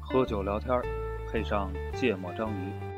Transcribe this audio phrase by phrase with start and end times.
[0.00, 0.80] 喝酒聊天，
[1.30, 2.93] 配上芥末章鱼。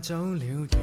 [0.00, 0.80] 走了斷，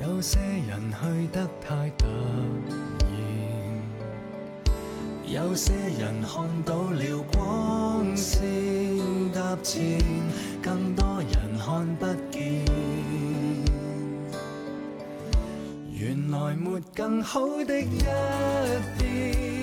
[0.00, 2.06] 有些人去得太突
[2.68, 3.10] 然，
[5.26, 10.00] 有些人看到了光線踏前，
[10.62, 12.64] 更多人看不見。
[15.92, 18.02] 原來沒更好的一
[18.98, 19.61] 邊，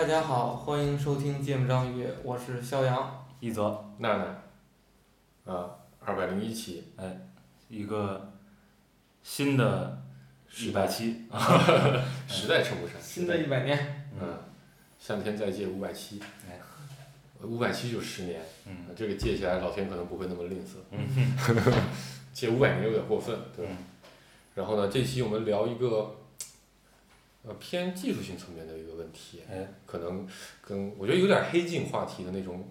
[0.00, 3.22] 大家好，欢迎收听《芥末章鱼》，我是肖阳。
[3.38, 4.16] 一则，娜
[5.44, 7.20] 娜，啊，二百零一期，哎，
[7.68, 8.32] 一个
[9.22, 10.02] 新的
[10.58, 11.26] 一百期，
[12.26, 14.38] 实在称不上，新的一百年，嗯，
[14.98, 16.58] 向天再借五百期哎，
[17.42, 21.74] 五百期就十年，嗯这个借起来老天可能不会那么吝啬， 嗯
[22.32, 23.72] 借五百年有点过分，对吧？
[23.78, 23.84] 嗯
[24.54, 26.16] 然后呢，这期我们聊一个，
[27.42, 30.26] 呃，偏技术性层面的一个问题，哎可能
[30.62, 32.68] 跟我觉得有点黑镜话题的那种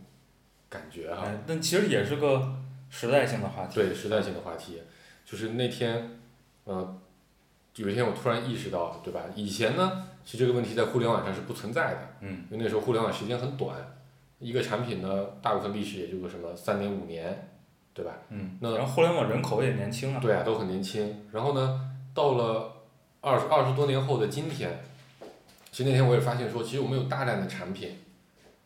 [0.69, 2.55] 感觉哈、哎，但其实也是个
[2.89, 3.75] 时代性的话题。
[3.75, 4.81] 对时代性的话题，
[5.25, 6.19] 就是那天，
[6.65, 7.01] 呃，
[7.77, 9.21] 有一天我突然意识到，对吧？
[9.35, 13.75] 以前呢，其实这个问题在互联网上是不存在的，嗯因为那时候互联网时间很短，
[14.37, 17.49] 一个产品呢，大部分历史也就个什么三年五年，
[17.93, 18.13] 对吧？
[18.29, 20.19] 嗯，那然后互联网人口也年轻啊。
[20.21, 21.25] 对啊，都很年轻。
[21.31, 22.78] 然后呢，到了
[23.21, 24.79] 二十二十多年后的今天，
[25.71, 27.97] 其实那天我也发现说，其实我们有大量的产品，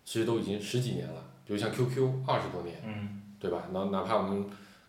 [0.05, 2.75] 其实都已经十几年了，比如像 QQ 二十多年。
[2.85, 3.63] 嗯对吧？
[3.73, 4.45] 然后哪怕我们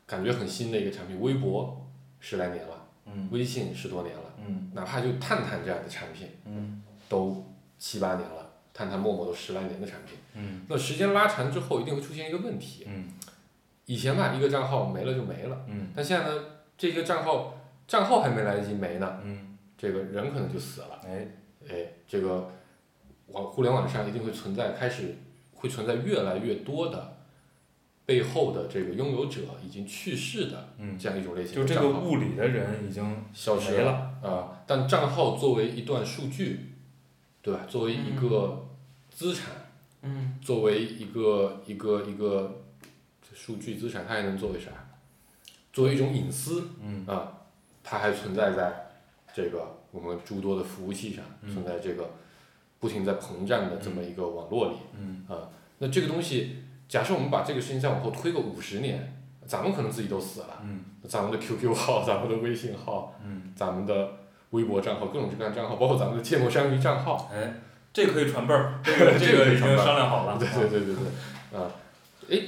[0.06, 1.84] 感觉很新的一个产品，微博
[2.20, 7.44] 十来年了，嗯微信十多年了，嗯哪怕就探探这样的产品嗯都
[7.80, 10.16] 七八年了，探探、陌陌都十来年的产品。
[10.34, 12.84] 嗯那时间拉长之后，一定会出现一个问题。
[12.86, 13.08] 嗯
[13.86, 16.44] 以前吧，一个账号没了就没了，嗯但现在呢，
[16.78, 17.56] 这个账号
[17.88, 21.00] 账号还没来得及没呢，嗯，这个人可能就死了。
[21.04, 21.28] 哎，
[21.68, 22.50] 哎，这个
[23.28, 25.16] 网互联网上一定会存在，开始
[25.54, 27.16] 会存在越来越多的
[28.06, 34.18] 背后的这个拥有者已经去世的嗯，这样一种类型就这个物理的人已经消失了。
[34.22, 34.62] 啊。
[34.66, 36.72] 但账号作为一段数据，
[37.42, 37.66] 对吧？
[37.68, 38.66] 作为一个
[39.10, 39.52] 资产，
[40.02, 42.62] 嗯作为一个一个一个
[43.34, 44.70] 数据资产，它还能作为啥？
[45.72, 47.32] 作为一种隐私嗯啊，
[47.82, 48.83] 它还存在在
[49.34, 52.12] 这个我们诸多的服务器上，嗯存在这个
[52.78, 54.76] 不停在膨胀的这么一个网络里。
[54.96, 59.12] 嗯啊，那这个东西，假设我们把这个事情再往后推个五十年，
[59.44, 64.12] 咱们可能自己都死了，嗯咱们的 QQ 号、 咱们的微信号、嗯，咱们的
[64.50, 67.60] 微博账号、各种各样的账号，包括咱们的芥末章鱼账号，哎，
[67.92, 70.38] 这可以传辈儿， 这个这这个已经商量好了。
[70.38, 71.70] 对对对对对，啊，
[72.30, 72.40] 哎，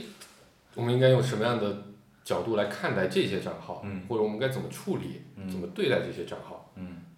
[0.75, 1.83] 我们应该用什么样的
[2.25, 6.66] 角度来看待这些账号，嗯或者我们该怎么处理、嗯怎么对待这些账号？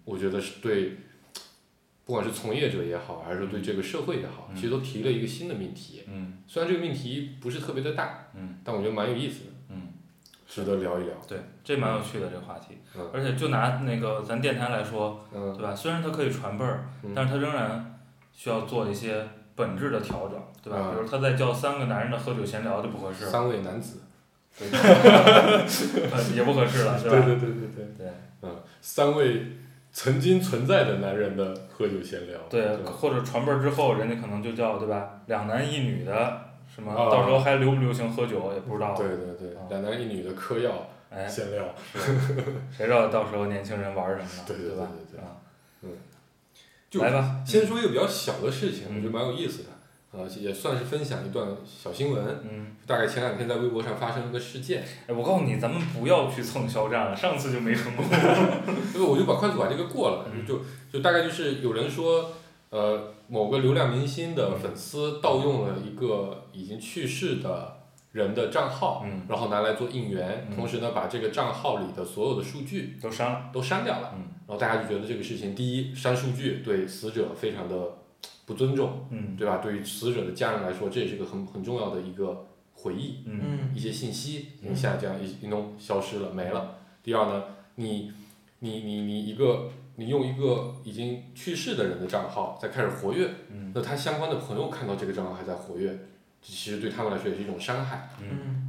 [0.09, 0.97] 嗯我觉得是对，
[2.05, 6.03] 不管是从业者也好，还是对这个社会也好，嗯其实都提了一个新的命题。
[6.07, 9.89] 嗯虽然这个命题不是特别的大，嗯但我觉得蛮有意思的，嗯，
[10.47, 11.13] 值得聊一聊。
[11.27, 12.77] 对，这蛮有趣的这个话题。
[12.97, 15.75] 嗯而且就拿那个咱电台来说，嗯对吧？
[15.75, 17.99] 虽然它可以传辈儿，嗯但是它仍然
[18.33, 20.79] 需要做一些本质的调整，对吧？
[20.79, 24.01] 啊比如他在叫三个男人的喝酒闲聊就不合适了，三位男子，
[24.59, 27.11] 呃也不合适了， 是吧？
[27.11, 28.07] 对对对对对，对
[28.41, 29.45] 嗯，三位
[29.91, 35.21] 曾经存在的男人的喝酒闲聊，对，吧或者传辈儿之后，人家可能就叫对吧？
[35.27, 36.41] 两男一女的
[36.73, 37.09] 什么，啊。
[37.09, 38.93] 到时候还流不流行喝酒也不知道。
[38.95, 41.63] 对对对啊，两男一女的嗑药哎，闲聊，
[42.71, 44.43] 谁知道到时候年轻人玩什么 呢？
[44.45, 44.87] 对对对吧？
[45.81, 45.89] 对
[46.91, 48.95] 对来吧，先说一个比较小的事情，嗯。
[48.97, 49.69] 我觉得蛮有意思的，
[50.11, 52.23] 啊，也算是分享一段小新闻。
[52.43, 58.03] 嗯，大概前两天在微博上发生了个事件，哎，我告诉你，咱们不要去蹭肖战了，上次就没成功。
[58.95, 60.61] 因为我就把快速把这个过了，嗯就
[60.91, 62.31] 就大概就是有人说，
[62.71, 67.77] 呃，某个流量明星的粉丝盗用了一个已经去世的
[68.11, 77.75] 人的账号，嗯然后拿来做应援，嗯同时呢把这个账号里的所有的数据都删了，都删掉了，嗯然后大家就觉得这个事情，第一删数据对死者非常的
[78.49, 79.57] 不尊重，嗯对吧？
[79.57, 83.23] 对于死者的家人来说，这也是个很很重要的一个回忆，
[83.75, 86.79] 一些信息一下这样一一弄消失了没了。
[87.03, 87.43] 第二呢，
[87.75, 88.11] 你
[88.57, 95.99] 你你你一个你用一个已经去世的人的账号在开始活跃，嗯那他相关的朋友看到这个账号还在活跃，
[96.41, 98.09] 其实对他们来说也是一种伤害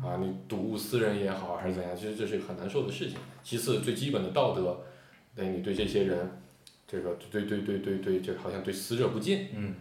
[0.04, 0.18] 啊！
[0.20, 3.16] 你睹物思人也好，还是怎样，其实这是很难受的事情。
[3.42, 4.82] 其次，最基本的道德，
[5.34, 6.42] 对你对这些人，
[6.90, 9.46] 这个对对对对对，这好像对死者不敬。
[9.54, 9.74] 嗯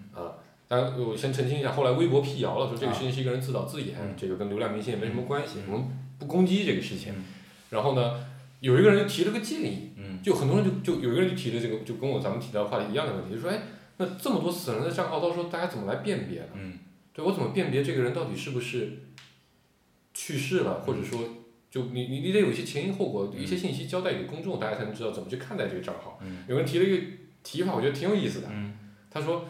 [0.68, 5.88] 当然，我先澄清一下，后来微博辟谣了，说这个事情是一个人自导自演，嗯这个跟流量明星也没什么关系，嗯我们
[6.20, 7.14] 不攻击这个事情。
[7.16, 7.26] 嗯
[7.72, 8.24] 然后呢，
[8.60, 13.62] 有一个人就提了个建议，嗯就很多人就就有一个人就提了这个，就跟我咱们提到的话题一样的问题，就说，哎，
[13.98, 16.48] 那这么多死人的账号，到时候大家怎么来辨别呢？
[16.56, 16.80] 嗯
[17.12, 19.00] 对我怎么辨别这个人到底是不是
[20.14, 21.20] 去世了，或者说，
[21.70, 26.20] 就你你你得有一些前因后果，一些信息交代给公众，大家才能知道怎么去看待这个账号。
[26.24, 27.04] 嗯有人提了一个
[27.44, 28.48] 提法，我觉得挺有意思的。
[28.52, 28.74] 嗯
[29.12, 29.46] 他说，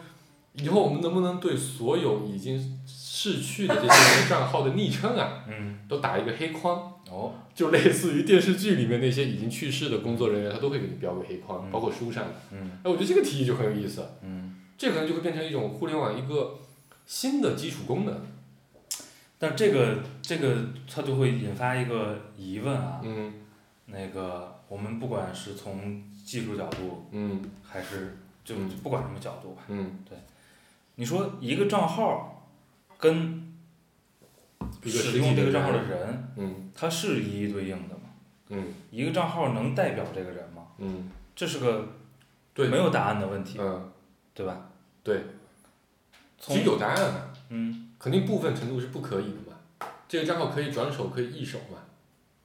[0.54, 6.92] 以后我们能不能对所有已经逝去的这些账号的昵称啊，嗯都打一个黑框？
[7.10, 12.34] 哦就类似于电视剧里面那些已经去世的工作人员，他都会给你标个黑框，嗯包括书上的。
[12.52, 16.58] 嗯哎，我觉得这个提议就很有意思，嗯，这可能就会变成一种互联网一个
[17.06, 18.14] 新的基础功能。
[19.40, 20.56] 但这个这个
[20.86, 23.32] 它就会引发一个疑问啊，嗯。
[23.86, 27.42] 那个我们不管是从技术角度嗯。
[27.64, 29.98] 还是就不管什么角度吧，嗯，
[30.94, 32.46] 你说一个账号
[32.98, 33.52] 跟
[34.84, 36.70] 使用这个账号的人人，嗯。
[36.74, 38.02] 它是一一对应的吗？
[38.50, 38.66] 嗯。
[38.90, 40.66] 一个账号能代表这个人吗？
[40.82, 41.88] 嗯，这是个
[42.54, 43.90] 对，没有答案的问题，嗯，
[44.32, 44.70] 对吧？
[45.04, 45.22] 对，
[46.38, 49.88] 其实有答案的，嗯肯定部分程度是不可以的嘛。
[50.08, 51.78] 这个账号可以转手，可以易手嘛？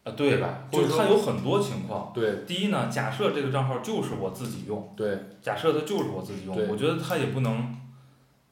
[0.03, 2.11] 啊对吧就是它有很多情况。
[2.13, 7.75] 对第一呢，假设这个账号就是我自己用，对，假设它就是我自己用，我觉得它也不能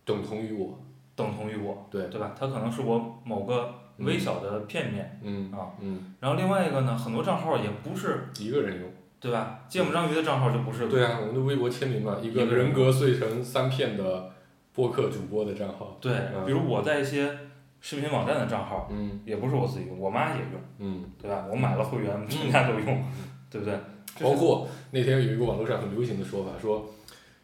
[0.04, 0.80] 等同于我。
[1.16, 2.34] 等同于我，对对吧？
[2.36, 5.20] 它可能是我某个微小的片面。
[5.22, 8.90] 嗯啊嗯，然后另外一个呢，很多账号也不是，一个人用。
[9.20, 9.60] 对吧？
[9.70, 14.32] 芥末章鱼的账号就不是，对啊，我们的微博签名嘛，一个人格碎成三片的
[14.74, 15.98] 播客主播的账号。
[16.02, 17.38] 对嗯比如我在一些
[17.82, 21.46] 视频网站的账号，嗯也不是我自己用，我妈也用，嗯，对吧？
[21.50, 23.04] 我买了会员，全家都用，
[23.50, 23.78] 对不对？
[24.22, 26.94] 包括那天有一个网络上很流行的说法，说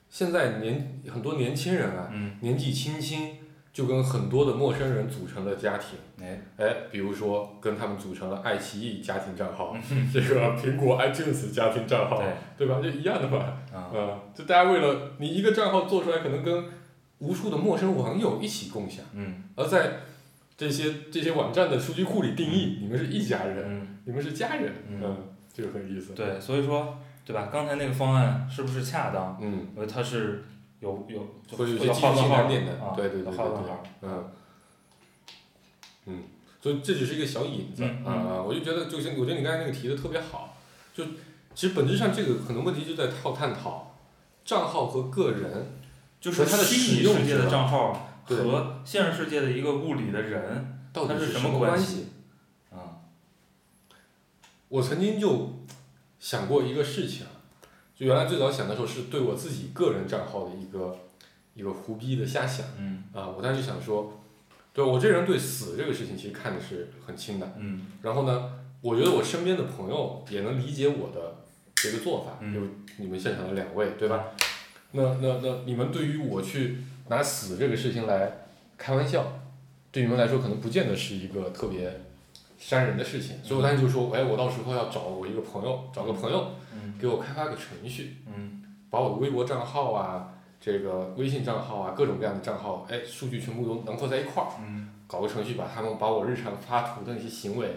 [0.09, 3.35] 现在年很多年轻人啊，嗯，年纪轻轻
[3.73, 5.97] 就跟很多的陌生人组成了家庭。
[6.21, 9.75] 哎，哎，比如说跟他们组成了爱奇艺家庭账号，
[10.13, 12.21] 这个苹果 iTunes 家庭账号，
[12.57, 12.79] 对，对吧？
[12.81, 13.37] 就一样的嘛。
[13.73, 16.65] 啊，嗯，就大家为了你一个账号做出来，可能跟
[17.19, 19.43] 无数的陌生网友一起共享，嗯。
[19.55, 19.99] 而在
[20.57, 25.01] 这些这些网站的数据库里定义，你们是一家人，嗯，你们是家人，嗯。
[25.03, 25.17] 嗯，
[25.53, 26.13] 这个很有意思。
[26.13, 27.49] 对，所以说，对吧？
[27.51, 29.37] 刚才那个方案是不是恰当？
[29.41, 30.45] 嗯，呃，它是
[30.79, 31.19] 有有
[31.55, 32.71] 会有一些要技术性划问号难点的。
[32.83, 34.25] 啊，对对对对对要划问号，嗯，
[36.05, 36.23] 嗯，
[36.61, 40.57] 所以这只是一个小引子嗯啊，我就觉得就是我觉得你刚才那个提的特别好，
[40.93, 41.03] 就
[41.53, 43.95] 其实本质上这个可能问题就在套探讨
[44.45, 45.78] 账号和个人，
[46.19, 52.07] 就是和它的虚拟世界的账号和现实世界的一个物理的人，到底是什么关系？
[52.71, 53.01] 啊，
[54.67, 55.65] 我曾经就
[56.19, 57.31] 想过一个事情啊，
[57.95, 60.97] 就原来最早想的时候是对我自己个人账号的一个
[61.55, 64.21] 一个胡逼的瞎想嗯啊，我当时想说，
[64.73, 68.51] 对我这人对死这个事情其实看的是很轻的，嗯然后呢，
[68.81, 71.37] 我觉得我身边的朋友也能理解我的
[71.75, 72.59] 这个做法，嗯就
[73.03, 74.25] 你们现场的两位，对吧？
[74.91, 76.77] 那那那你们对于我去
[77.07, 78.31] 拿死这个事情来
[78.77, 79.25] 开玩笑，
[79.91, 82.01] 对你们来说可能不见得是一个特别
[82.57, 97.67] 伤人的事情，所以我当时就说，哎，我到时候要找我一个朋友，找个朋友嗯给我开发个程序，嗯把我的微博账号啊，这个微信账号啊，各种各样的账号，哎，数据全部都囊括在一块儿，嗯搞个程序把他们把我日常发图的那些行为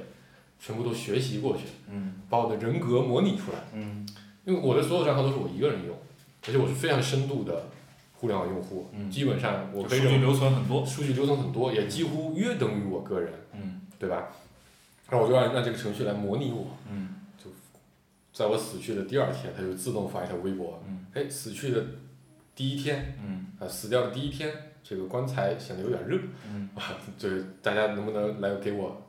[0.61, 3.59] 全部都学习过去，嗯把我的人格模拟出来。
[3.75, 4.07] 嗯
[4.45, 5.97] 因为我的所有账号都是我一个人用，
[6.47, 7.67] 而且我是非常深度的
[8.15, 14.29] 互联网用户，嗯基本上我可以数据留存很多，数据留存很多，也几乎约等于我个人，嗯对吧？
[15.09, 17.11] 然后我就让让这个程序来模拟我，嗯
[18.33, 21.85] 在我死去的第二天，它就自动发一条微博，嗯哎，死去的
[22.57, 24.51] 第一天嗯啊，死掉的第一天，
[24.83, 26.19] 这个棺材显得有点热
[26.49, 29.03] 嗯啊，就是大家能不能来给我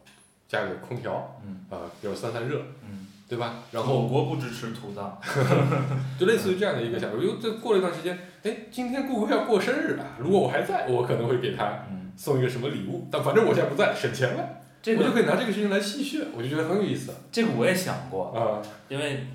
[0.49, 3.02] 加个空调嗯啊，给我散散热，嗯，
[3.33, 3.55] 对吧？
[3.71, 5.17] 然后我国不支持土葬，
[6.19, 7.17] 就类似于这样的一个想法。
[7.17, 12.11] 又这过了一段时间，哎，今天顾客要过生日了，如果我还在，我可能会给他嗯。
[12.15, 14.47] 送一个什么礼物，但反正我现在不在，省钱了，
[14.83, 17.11] 这个我就可以拿这个事情来戏谑，我就觉得很有意思。
[17.31, 19.25] 这个我也想过，啊，因为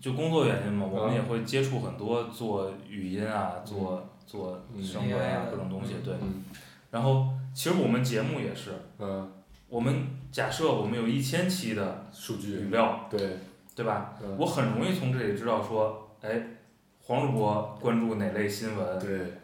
[0.00, 6.12] 就工作原因嘛，我们啊也会接触很多做语音啊，做做嗯声纹啊各种东西，对。
[6.20, 6.42] 嗯。
[6.90, 9.30] 然后其实我们节目也是，嗯，
[9.68, 9.94] 我们
[10.34, 13.38] 假设我们有一千期的数据语料，对，
[13.76, 14.14] 对吧？
[14.20, 16.28] 嗯我很容易从这里知道说，哎，
[17.02, 19.34] 黄主播关注哪类新闻，对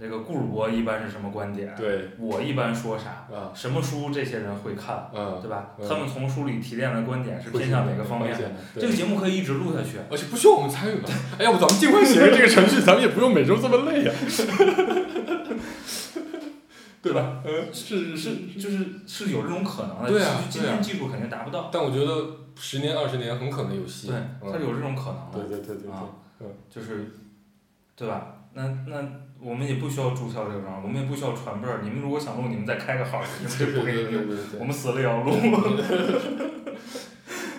[0.00, 5.76] 这个顾主播一般是什么观点，对我一般说啥，啊什么书这些人会看，嗯，对吧？
[5.78, 8.50] 嗯他们从书里提炼的观点是偏向哪个方面的？
[8.74, 9.98] 这个节目可以一直录下去。
[10.10, 11.08] 而且不需要我们参与嘛。
[11.38, 14.12] 哎，要不咱们尽快写个这个程序，咱们也不用每周这么累呀，
[17.02, 17.42] 对吧？
[17.44, 18.36] 嗯，是是。
[18.58, 24.08] 就是是有这种可能的，对啊今天技术肯定达不到，但我觉得十年二十年很可能有戏。
[24.08, 26.04] 对，嗯它是有这种可能的，对对对对啊
[26.38, 27.10] 对，就是，
[27.96, 28.36] 对吧？
[28.54, 29.02] 那那
[29.40, 31.80] 我们也不需要注销这个账号，我们也不需要传辈儿。
[31.82, 35.32] 你们如果想录，你们再开个号儿，你们对这不给你录，对对对对我们死了也要录。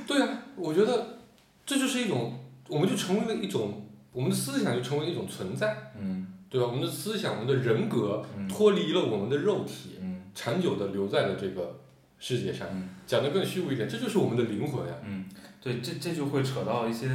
[0.08, 1.18] 对啊，我觉得
[1.66, 6.68] 这就是一种，我们就成为了一种，我们的思想就成为了一种存在，嗯对吧？
[6.68, 11.80] 我们的思想，我们的人格嗯脱离了我们的肉体，嗯长久的留在了这个
[12.20, 12.68] 世界上。
[12.72, 14.94] 嗯讲的更虚无一点，这就是我们的灵魂呀。
[15.04, 15.26] 嗯，
[15.60, 17.08] 对，这这就会扯到一些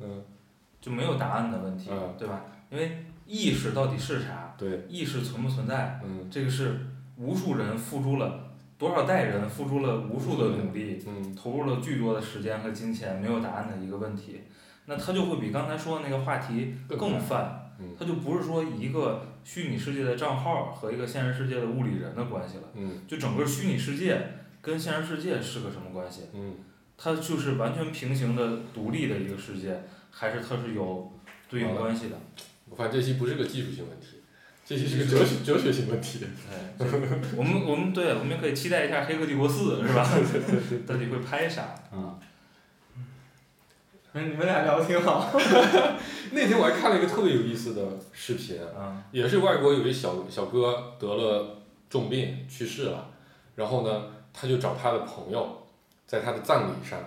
[0.00, 0.24] 嗯
[0.80, 2.44] 就没有答案的问题，嗯对吧？
[2.70, 4.54] 因为意识到底是啥？
[4.56, 6.00] 对，意识存不存在？
[6.02, 6.80] 嗯这个是
[7.18, 14.40] 无数人付出了多少代人付出了无数的努力，嗯投入了巨多的时间和金钱，没有答案的一个问题。
[14.86, 24.20] 那它就会比刚才说的那个话题更泛，嗯它就不是说一个虚拟世界的账号和一个现实世界的物理人的关系了，嗯就整个虚拟世界
[24.62, 26.22] 跟现实世界是个什么关系？
[26.34, 26.54] 嗯
[26.98, 31.12] 它就是完全平行的、独立的一个世界，还是它是有
[31.46, 32.18] 对应关系的？
[32.70, 34.22] 我发现这期不是个技术性问题，
[34.64, 36.20] 这期是个哲学哲学性问题。
[36.20, 36.86] 对，
[37.36, 40.02] 我们我们对，我们也可以期待一下《黑客帝国四》，是吧？
[40.86, 41.74] 到底会拍啥？
[44.24, 45.30] 你们俩聊的挺好。
[46.32, 47.82] 那天我还看了一个特别有意思的
[48.12, 53.08] 视频，嗯也是外国有一小小哥得了重病去世了，
[53.54, 55.66] 然后呢，他就找他的朋友，
[56.06, 56.98] 在他的葬礼上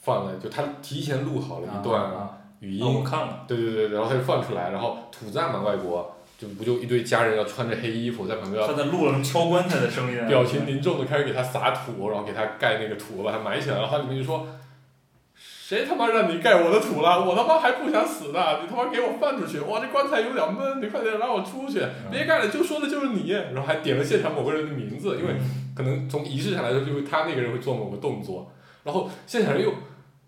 [0.00, 10.28] 放了，就他提前录好了一段啊，语音，啊我看了，对对对，然后他就放出来，然后土葬嘛，外国就不就一堆家人要穿着黑衣服在旁边他在录了什么敲棺材的声音啊？
[10.28, 14.46] 表情凝重的开始给他撒土，然后给他盖那个土，把他埋起来，然后他里面就说。
[15.70, 17.24] 谁他妈让你盖我的土了？
[17.24, 18.60] 我他妈还不想死呢！
[18.60, 19.60] 你他妈给我放出去！
[19.60, 21.80] 哇，这棺材有点闷，你快点让我出去！
[22.10, 23.30] 别盖了，就说的就是你。
[23.30, 25.36] 然后还点了现场某个人的名字，因为
[25.72, 28.50] 可能从仪式上来说，就是他那个人会做某个动作，
[28.82, 29.72] 然后现场人又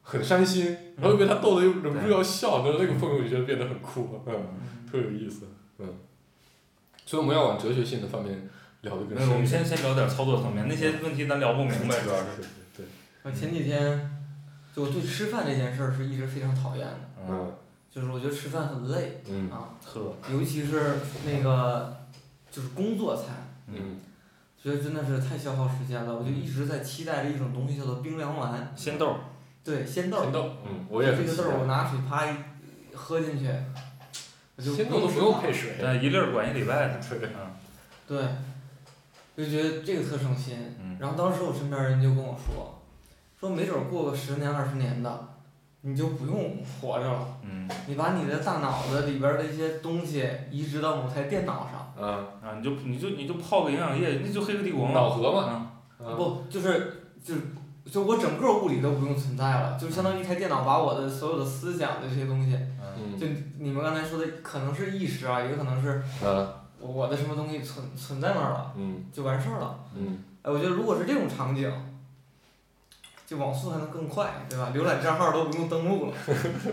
[0.01, 4.47] 很伤心，然后又被他逗得又忍不住要笑，然后那个氛围我就觉得变得很酷，嗯，
[4.89, 5.49] 特有意思，
[5.81, 5.89] 嗯。
[7.05, 8.49] 所以我们要往哲学性的方面
[8.83, 9.45] 聊的更没有，我们。
[9.45, 12.47] 先先聊点操作层面，那些问题咱聊不明白，主要是。
[12.77, 12.87] 对，
[13.25, 14.22] 我前几天
[14.75, 17.53] 就我对吃饭这件事儿是一直非常讨厌的，嗯，嗯
[17.91, 20.95] 就是我觉得吃饭很累嗯啊，呵，尤其是
[21.27, 21.95] 那个
[22.51, 24.01] 就是工作餐，嗯
[24.63, 26.15] 觉得真的是太消耗时间了。
[26.17, 29.17] 我就一直在期待着一种东西叫做冰凉丸，鲜豆儿，
[29.65, 30.23] 对，鲜豆儿。
[30.23, 31.67] 鲜豆，嗯，我也这个豆儿我。
[31.67, 32.35] 拿水啪一
[32.95, 33.51] 喝进去，
[34.57, 35.73] 我就鲜豆都不用配水。
[35.83, 37.01] 但一粒儿管一礼拜呢。
[37.11, 38.31] 对嗯
[39.35, 40.57] 对，就觉得这个特省心。
[40.81, 42.82] 嗯然后当时我身边人就跟我说，
[43.43, 45.29] 说没准儿过个十年二十年的，
[45.81, 52.09] 你就不用活着了，嗯你把你的大脑子里边儿的一些东西移植到某台电脑上，嗯，
[52.41, 54.93] 啊，你就你就你就泡个营养液，那就黑客帝国嘛。
[54.93, 55.49] 脑核嘛。
[55.49, 55.69] 嗯
[56.05, 57.35] 嗯不就是就
[57.91, 63.27] 就我整个物理都不用存在了，就相当于一台电脑把我的所有的思想的这些东西，嗯嗯就
[63.59, 69.81] 你们刚才说的可能是意识啊，也可能是嗯我的什么东西存存在那儿了，嗯就完事儿了。
[69.97, 71.71] 嗯哎，我觉得如果是这种场景，
[73.33, 74.75] 就网速还能更快，对吧？
[74.75, 76.17] 浏览账号都不用登录了。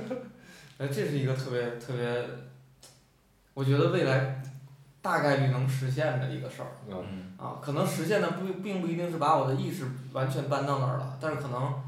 [0.78, 2.26] 哎，这是一个特别特别，
[3.54, 4.44] 我觉得未来
[5.02, 7.62] 大概率能实现的一个事儿嗯嗯啊。
[7.64, 11.82] 可能实现的不并不一定是把我的意识完全搬到那儿了，但是可能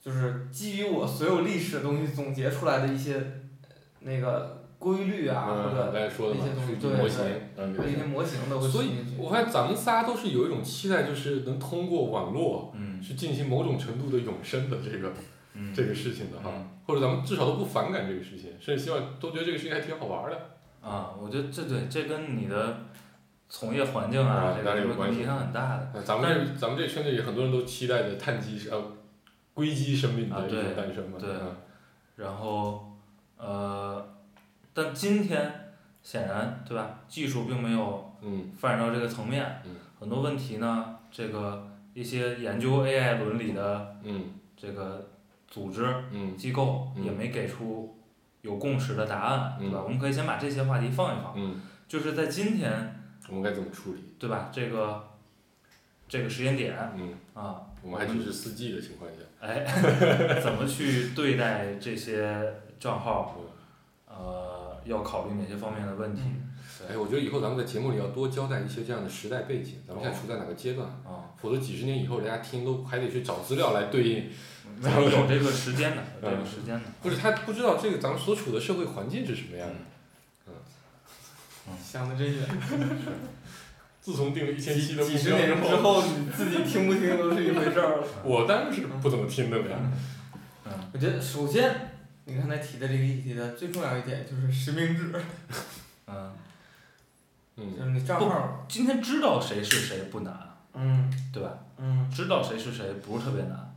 [0.00, 3.14] 就是基于我所有历史的东西总结出来的一些
[3.62, 3.68] 呃
[4.00, 8.88] 那个规律啊，或者那些，东西对些模型都会所以。
[9.16, 15.12] 我发现咱们仨都是有一种期待，就是能通过网络嗯去进行某种程度的永生的这个
[15.54, 20.38] 嗯，这个事情的哈嗯，或者咱们至少都不反感这个事情，甚至希望都觉得这个事情还挺好玩的。
[20.82, 22.76] 啊，我觉得这对这跟你的
[23.48, 25.90] 从业环境啊啊，这个这个影响很大的。
[25.94, 28.92] 呃咱们这咱们这圈子里很多人都期待着碳基呃
[29.54, 31.16] 硅基生命的一种诞生嘛。
[31.18, 31.56] 对嗯
[32.16, 32.92] 然后，
[33.36, 34.13] 呃，
[34.74, 36.98] 但今天显然对吧？
[37.08, 45.08] 技术并没有嗯发展到这个层面，嗯很多问题呢，这个一些研究 AI 伦理的嗯这个
[45.48, 47.96] 组织嗯机构嗯也没给出
[48.42, 49.78] 有共识的答案，对吧？
[49.78, 54.00] 嗯我们可以先把这些话题放一放，嗯，就是在今天，我们该怎么处理？
[54.18, 54.50] 对吧？
[54.52, 55.04] 这个
[56.08, 59.64] 这个时间点嗯，啊，我们还只是四 G 的情况下，哎，
[60.42, 63.36] 怎么去对待这些账号？
[64.06, 66.22] 呃，要考虑哪些方面的问题？
[66.24, 66.40] 嗯
[66.86, 70.86] 哎，我觉得以后咱们在节目里要多交代一些这样的时代背景，咱们现在处在哪个阶段？
[70.86, 74.24] 啊，否则几十年以后，人家听都还得去找资料来对应。
[74.80, 76.82] 没有有这个时间的， 有这个时间的。
[77.00, 79.74] 不是他不知道这个咱们所处的社会环境是什么样的。
[80.48, 82.46] 嗯想的真远。
[84.02, 88.06] 自从定了一千七的目几十标年之后，你自己听不听都是一回事儿了。
[88.22, 89.78] 我当然是不怎么听的了呀。
[90.92, 91.93] 我觉得首先，
[92.26, 95.12] 你刚才提的这个议题的最重要一点就是实名制，
[96.06, 96.32] 嗯，
[97.56, 101.58] 嗯就是你账号，今天知道谁是谁不难，嗯对吧？
[101.76, 103.74] 嗯，知道谁是谁不是特别难。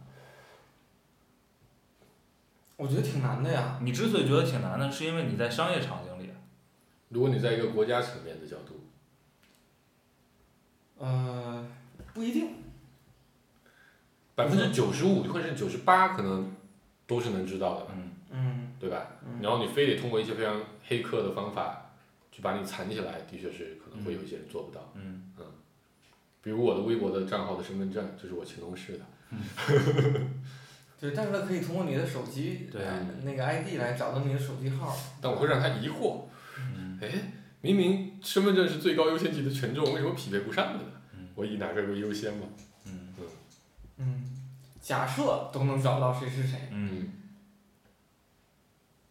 [2.78, 3.80] 我觉得挺难的呀。
[3.82, 6.30] 你之所以觉得挺难的，是因为你在商业场景里。
[7.10, 8.88] 如果你在一个国家层面的角度，
[10.98, 11.68] 呃，
[12.14, 12.50] 不一定。
[14.36, 16.52] 百分之九十五或者九十八可能
[17.08, 18.74] 都是能知道的，嗯嗯。
[18.80, 19.08] 对吧？
[19.26, 19.42] 嗯。
[19.42, 21.92] 然后你非得通过一些非常黑客的方法
[22.32, 24.94] 去把你藏起来，的确是可能会有一些人做不到。
[24.96, 25.32] 嗯。
[26.44, 29.06] 比如我的微博的账号的身份证，这是我前同事的。
[31.00, 32.82] 对，但是他可以通过你的手机，对。
[32.82, 34.96] 来那个 ID 来找到你的手机号。
[35.22, 36.22] 但我会让他疑惑，
[36.58, 36.98] 嗯。
[37.02, 37.10] 哎，
[37.60, 40.92] 明明身份证是最高优先级的权重，为什么匹配不上的呢？
[41.18, 41.28] 嗯。
[41.36, 42.48] 我以哪个为优先嘛？
[42.86, 43.10] 嗯。
[43.98, 44.24] 嗯，
[44.80, 47.12] 假设都能找到谁是谁，嗯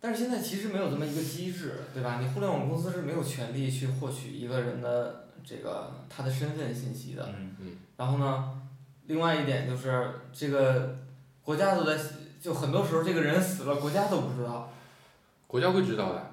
[0.01, 2.19] 但是现在其实没有这么一个机制，对吧？
[2.21, 7.29] 你互联网公司是没有权利去获取一个人的这个他的身份信息的。
[7.61, 8.61] 嗯然后呢，
[9.07, 10.99] 另外一点就是这个
[11.43, 11.99] 国家都在，
[12.41, 14.71] 就很多时候这个人死了，国家都不知道，
[15.47, 16.31] 国家会知道的，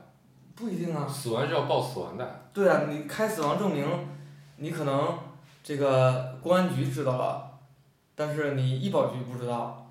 [0.56, 1.08] 不一定啊。
[1.08, 2.42] 死亡是要报死亡的。
[2.54, 3.88] 对啊，你开死亡证明，
[4.58, 5.18] 你可能
[5.64, 7.60] 这个公安局知道了，
[8.14, 9.90] 但是你医保局不知道，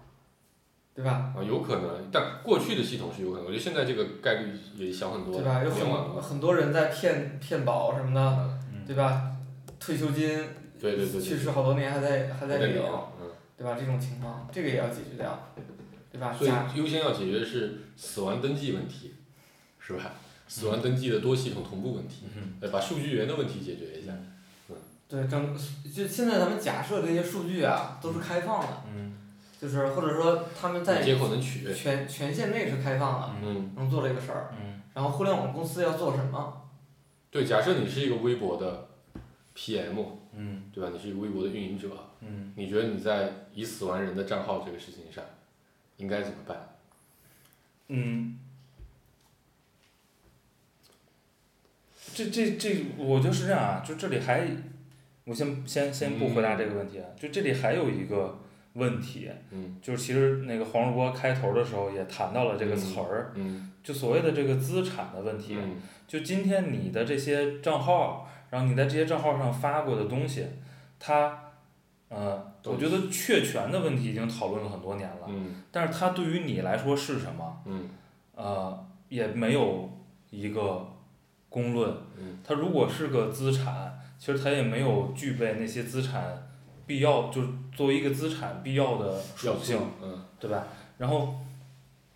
[0.94, 1.32] 对吧？
[1.36, 5.34] 啊，有可能，但过去的系统是有可能，我觉得现在这个概率也小很多。
[5.34, 5.62] 对吧？
[5.64, 9.32] 有很很多人在骗骗保什么的，嗯对吧？
[9.80, 10.28] 退休金
[10.78, 12.82] 对对对对，去世好多年还在还在领，
[13.20, 13.76] 嗯，对吧？
[13.78, 15.48] 这种情况，这个也要解决掉，
[16.10, 16.34] 对吧？
[16.36, 19.14] 所以假优先要解决的是死亡登记问题，
[19.80, 20.12] 是吧？
[20.46, 24.12] 死亡登记的多系统同步问题，嗯呃，把数据源的问题解决一下。
[25.08, 25.54] 对整
[25.94, 29.14] 就现在咱们假设这些数据啊都是开放的，嗯
[29.62, 34.52] 就是或者说他们在接口能取，权权限内是开放的，嗯，能做这个事儿。
[34.60, 36.68] 嗯然后互联网公司要做什么？
[37.30, 38.88] 对，假设你是一个微博的
[39.56, 40.90] PM，嗯对吧？
[40.92, 41.88] 你是一个微博的运营者，
[42.20, 45.24] 嗯你觉得你在以死亡人的账号这个事情上，
[45.96, 46.74] 应该怎么办？
[47.86, 48.36] 嗯，
[52.14, 54.44] 这这这，我觉得是这样啊，就这里还，
[55.24, 58.40] 我先先先不回答这个问题啊，就这里还有一个
[58.74, 65.56] 问题，嗯就是其实那个黄世波开头的时候也谈到了这个词儿，嗯就所谓的这个资产的问题。
[65.58, 65.76] 嗯
[66.08, 70.46] 就今天你的这些账号，然后你在这些账号上发过的东西，
[71.00, 71.38] 它，
[72.10, 77.62] 呃，我觉得确权的问题已经讨论了很多年了，嗯但是它对于你来说是什么？
[77.64, 77.88] 嗯
[78.34, 79.90] 呃，也没有
[80.28, 80.86] 一个
[81.48, 81.90] 公论。
[82.18, 86.46] 嗯它如果是个资产，其实它也没有具备那些资产
[86.86, 90.64] 必要，就是作为一个资产必要的属性，嗯对吧？
[90.98, 91.34] 然后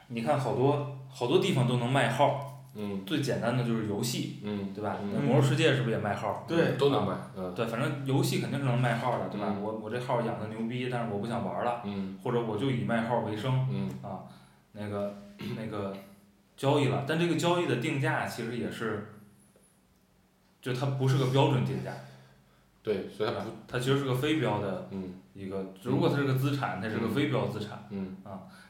[0.09, 4.99] 你看好多好多地方都能卖号，嗯最简单的就是游戏，嗯，对吧？
[5.03, 6.45] 嗯那魔兽世界是不是也卖号？
[6.47, 9.47] 对都能卖，嗯对，反正游戏肯定是能卖号的，对吧？
[9.51, 14.21] 嗯我我这号养的牛逼，但是我不想玩了，嗯或者我就以卖号为生，嗯啊，
[14.73, 15.17] 那个
[15.57, 15.97] 那个
[16.57, 19.15] 交易了，但这个交易的定价其实也是，
[20.61, 21.93] 就它不是个标准定价，
[22.83, 23.51] 对，所以它不，？
[23.67, 27.87] 它其实是个非标的嗯一个，如果它是个资产，它是个嗯非标资产。
[27.91, 28.17] 嗯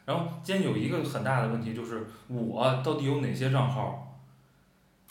[0.04, 4.02] 然后今天有一个很大的问题就是，我到底有哪些账号？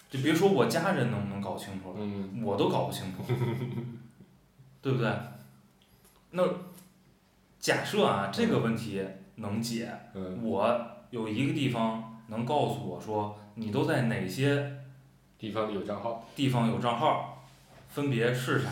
[0.09, 3.23] 就别说我家人能不能搞清楚了，嗯我都搞不清楚，
[4.81, 5.11] 对不对？
[6.31, 6.43] 那
[7.59, 9.03] 假设啊，这个问题
[9.35, 14.77] 能解，嗯，我有一个地方能告诉我说，你都在哪些
[15.37, 17.43] 地方有账号，地方有账号，
[17.89, 18.69] 分别是啥？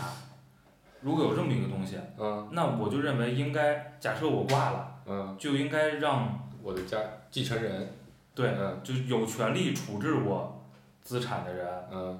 [1.04, 2.48] 如果有这么一个东西，嗯。
[2.52, 6.98] 那我就认为应该，假设我挂了，嗯，就应该让我的家
[7.30, 7.92] 继承人，
[8.34, 10.64] 对，嗯就有权利处置我
[11.02, 12.18] 资产的人嗯，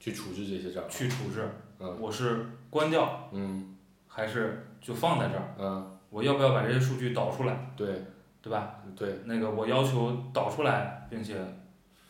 [0.00, 1.46] 去处置这些账，去处置，
[1.78, 1.94] 嗯。
[2.00, 3.76] 我是关掉，嗯。
[4.10, 5.54] 还是就放在这儿？
[5.58, 8.02] 嗯，我要不要把这些数据导出来，对。
[8.40, 8.76] 对吧？
[8.96, 9.18] 对。
[9.26, 11.36] 那个我要求导出来，并且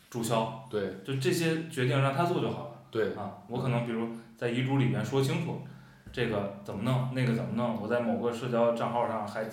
[0.09, 0.95] 注销，对。
[1.03, 2.75] 就这些决定让他做就好了。
[2.89, 4.07] 对，啊，我可能比如
[4.37, 5.61] 在遗嘱里面说清楚，
[6.11, 9.43] 这个怎么弄，那个怎么弄，我在某个社交账号上还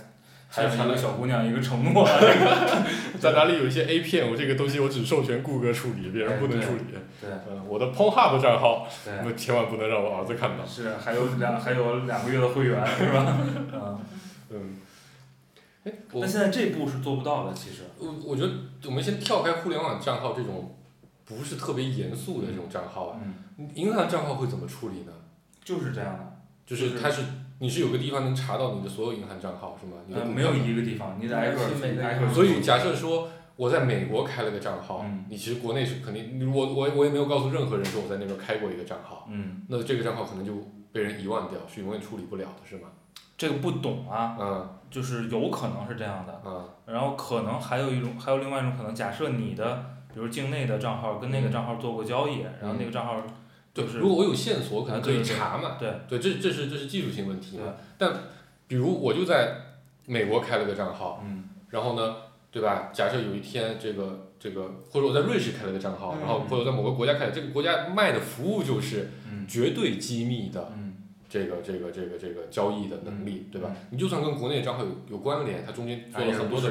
[0.48, 6.82] 还欠了一个小姑娘一个承诺， 这 个在哪里有一些 A 片，我这个东西我只授权谷歌处理，别人不能处理。
[7.20, 9.12] 对嗯，我的 Pornhub 账号，对。
[9.24, 10.64] 那千万不能让我儿子看到。
[10.64, 13.38] 是，还有两还有两个月的会员是吧？
[13.72, 14.00] 嗯，
[14.50, 14.76] 嗯，
[15.84, 17.82] 哎，那现在这步是做不到的，其实。
[17.98, 18.52] 我我觉得
[18.86, 20.76] 我们先跳开互联网账号这种
[21.24, 23.20] 不是特别严肃的这种账号啊，
[23.58, 25.12] 嗯，银行账号会怎么处理呢？
[25.64, 26.35] 就是这样的。
[26.66, 27.22] 就是它是
[27.60, 29.96] 你是有个地方能查到你的所有银行账号是吗？
[30.06, 40.52] 你的呃，没有一个地方，你得挨个儿去每个挨个儿银行所以假设说我在美国开了个账号，嗯你其实国内是肯定，我我我也没有告诉任何人说我在那边开过一个账号，嗯，那这个账号可能就
[40.92, 42.88] 被人遗忘掉，是永远处理不了的，是吗？
[43.38, 46.42] 这个不懂啊，嗯就是有可能是这样的。
[46.44, 53.16] 嗯然后可能还有一种，还有另外一种可能，假设你的比如境内的账号跟那个账号做过交易，然后那个账号
[53.76, 55.76] 对就，是如果我有线索，我可能可以查嘛。
[55.78, 57.74] 对对，这这是这是技术性问题嘛。
[57.98, 58.12] 但
[58.66, 59.56] 比如我就在
[60.06, 62.16] 美国开了个账号，嗯然后呢，
[62.50, 62.90] 对吧？
[62.92, 70.94] 假设有一天这个这个，或者我在瑞士开了个账号，嗯然后或者在某个国家开的，这个国家卖的服务就是嗯绝对机密的嗯
[71.28, 73.70] 这个这个这个这个交易的能力，嗯对吧？
[73.90, 76.70] 你就算跟国内的账号有有关联，它中间做了很多的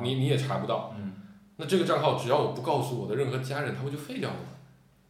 [0.00, 0.94] 你你也查不到。
[0.98, 1.12] 嗯
[1.58, 4.48] 那这个账号只要我不告诉我的任何家人，它不就废掉了嘛。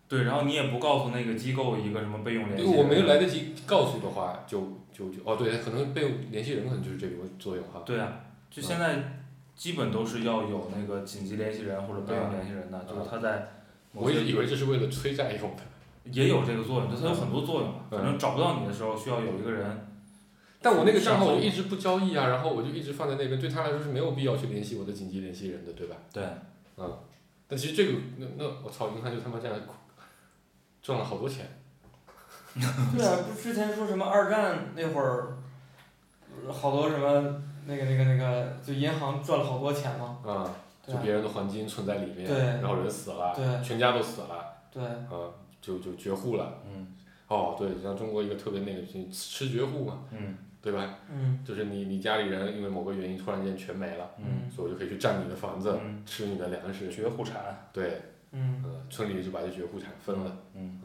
[0.08, 4.60] 对，然后你也不告诉那个机构一个什么备用联系因为，我没有来得及告诉的话，就
[4.92, 7.82] 就就哦，对，可能备用联系人可能就是这个作用哈。
[7.84, 9.20] 对啊，就现在
[9.56, 13.48] 基本都是要有那个紧急联系人或者备用联系人的，就是他在
[13.92, 15.62] 我一直以为这是为了催债用的。
[16.12, 17.80] 也有这个作用，就它有很多作用嘛。
[17.90, 19.88] 嗯反正找不到你的时候，需要有一个人。
[20.62, 25.96] 但我那个账号我就一直不交易啊，然后我就一直放在那边，对他来说是没有必要去联系我的紧急联系人的，对吧？
[26.12, 26.22] 对，
[26.76, 26.96] 嗯
[27.48, 29.56] 但其实这个那那我操，银行就他妈这样
[30.86, 31.44] 赚了好多钱。
[32.54, 35.36] 对啊，不之前说什么二战那会儿，
[36.46, 40.18] 呃好多什么那个那个那个，就银行赚了好多钱嘛。
[40.86, 46.62] 就别人的黄金存在里面，对然后人死了，对全家都死了，对，啊、就就绝户了。
[46.64, 46.94] 嗯
[47.26, 50.94] 哦，对，像中国一个特别那个吃绝户嘛，嗯对吧？
[51.10, 57.68] 嗯就是你你家里人因为某个原因突然间全没了，嗯所以我就可以去占你的房子，嗯，吃你的粮食，绝户产。
[57.72, 58.00] 对，
[58.36, 60.38] 嗯呃，村里就把这绝户产分了。
[60.54, 60.80] 嗯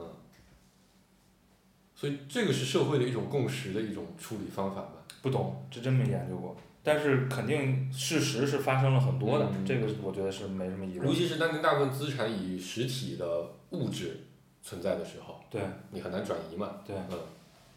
[1.94, 4.94] 所以这个是社会的一种共识的一种处理方法吧。
[5.22, 6.58] 不懂，这真没研究过。
[6.82, 11.14] 但是肯定事实是发生了很多的，嗯这个我觉得是没什么疑问尤。
[11.14, 14.22] 其是当你大部分资产以实体的物质
[14.64, 15.62] 存在的时候，对
[15.92, 16.78] 你很难转移嘛。
[16.88, 17.20] 对，嗯，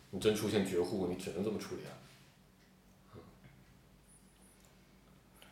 [0.08, 1.92] 你真出现绝户，你只能这么处理啊。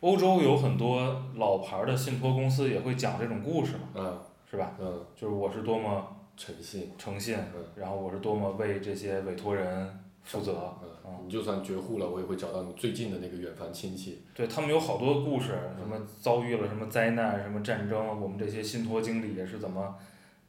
[0.03, 4.19] 欧洲有很多老牌儿的信托公司也会讲这种故事嘛，嗯
[4.51, 4.73] 是吧？
[4.77, 6.91] 嗯，就是我是多么诚信。
[6.97, 9.89] 诚信，嗯然后我是多么为这些委托人
[10.23, 10.75] 负责。
[10.83, 14.21] 嗯嗯，你就算绝户了，我也会找到你最近的那个远房亲戚。
[14.35, 19.95] 对他们有好多故事，什么遭遇了什么灾难、什么战争，我们这些信托经理是怎么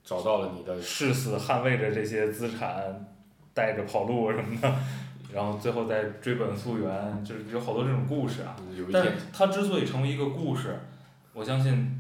[0.03, 3.07] 找到了你的，誓死捍卫着这些资产，
[3.55, 4.77] 带着跑路什么的，
[5.35, 8.55] 然后最后再追本溯源，就是有好多这种故事啊。
[8.93, 10.79] 但是它之所以成为一个故事，
[11.33, 11.99] 我相信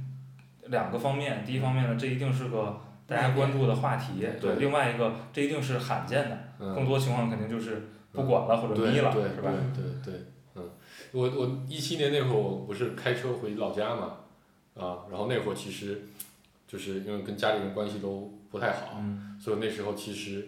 [0.66, 9.51] 两个方面，第一方面呢，这一定是个大家关注的话题，对另外一个这一定是罕见的，更嗯，多情况肯定就是不管了或者对迷了，对是吧？
[9.75, 10.23] 对对对，
[10.55, 10.70] 嗯，
[11.11, 14.18] 我我一七年那会儿，我不是开车回老家嘛，
[14.77, 16.03] 啊，然后那会儿其实
[16.68, 20.47] 就是因为跟家里人关系都不太好，嗯所以那时候其实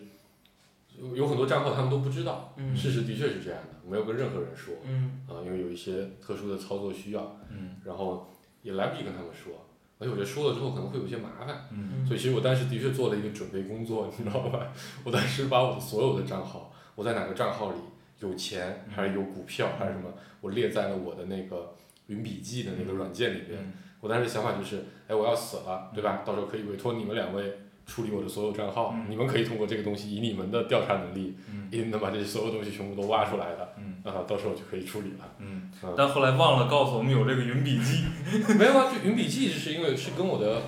[0.99, 8.33] 有有很多账号他们都不知道，嗯事实的确是这样的，没有跟任何人说，嗯啊，因为有一些特殊的操作需要，嗯然后
[8.63, 9.55] 也来不及跟他们说，
[9.99, 11.69] 而且我觉得说了之后可能会有些麻烦。
[11.71, 14.73] 嗯所以其实我当时的确做了一个准备工作，你知道吧？
[15.05, 17.79] 我当时把我的所有的账号，我在哪个账号里
[18.21, 20.09] 有钱还是有股票还是什么，
[20.41, 21.75] 我列在了我的那个
[22.07, 23.59] 云笔记的那个软件里边。
[23.61, 26.23] 嗯我当时想法就是，哎，我要死了，对吧？
[26.25, 35.29] 到时候可以委托你们两位处理我的所有账号，嗯你们可以通过这个东西，以你们的调查能力，嗯一定能把这些所有东西全部都挖出来的，嗯啊，到时候就可以处理了。
[35.39, 38.05] 嗯嗯，但后来忘了告诉我们有这个云笔记。
[38.59, 40.63] 没有啊，就云笔记是因为是跟我的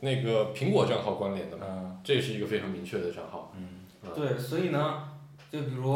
[0.00, 3.54] 那个苹果账号关联的嘛，嗯这是一个非常明确的账号。
[3.56, 3.68] 嗯，
[4.14, 5.04] 对，所以呢，
[5.50, 5.92] 就比如，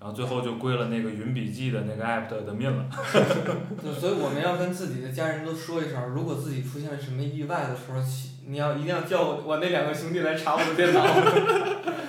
[0.00, 2.86] 然后最后就归了那个云笔记的那个 app 的的命了。
[3.84, 11.04] 就所以我们要跟自己的家人都说一声，如果自己出现了什么意外的时候，其你要一定要叫我我那两个兄弟来查我的电脑。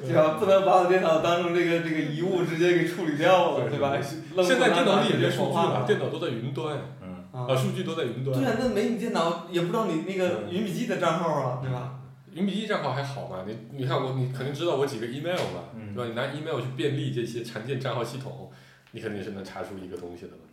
[0.00, 0.36] 对吧？
[0.38, 3.98] 不能把我电脑当成这个这个遗物直接给处理掉了，对对吧？
[4.00, 8.38] 现在电脑里也没数据了，电脑都在云端，嗯，啊啊，数据都在云端。
[8.38, 11.98] 对啊，那没你电脑也不知道你那个嗯云笔记的账号啊，对吧？
[12.32, 13.38] 云笔记账号还好嘛？
[13.44, 16.08] 你你看我，你肯定知道我几个 email 吧，嗯对吧？
[16.08, 18.52] 你拿 email 去便利这些常见账号系统，
[18.92, 20.44] 你肯定是能查出一个东西的嘛。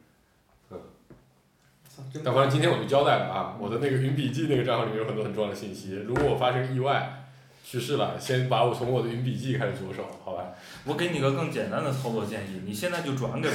[2.24, 7.26] 但反正今天我就交代了啊，我的那个云笔记那个账号里面有很多很重要的信息，如果我发生意外
[7.64, 10.44] 去世了，先把我从我的云笔记开始着手，好吧？
[10.86, 13.54] 我给你个更简单的操作建议，你现在就转给我，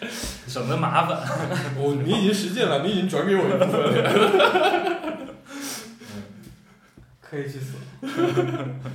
[0.46, 1.18] 省得麻烦。
[1.76, 5.26] 我你已经实践了，你已经转给我一部分了，
[7.28, 7.74] 可以去死。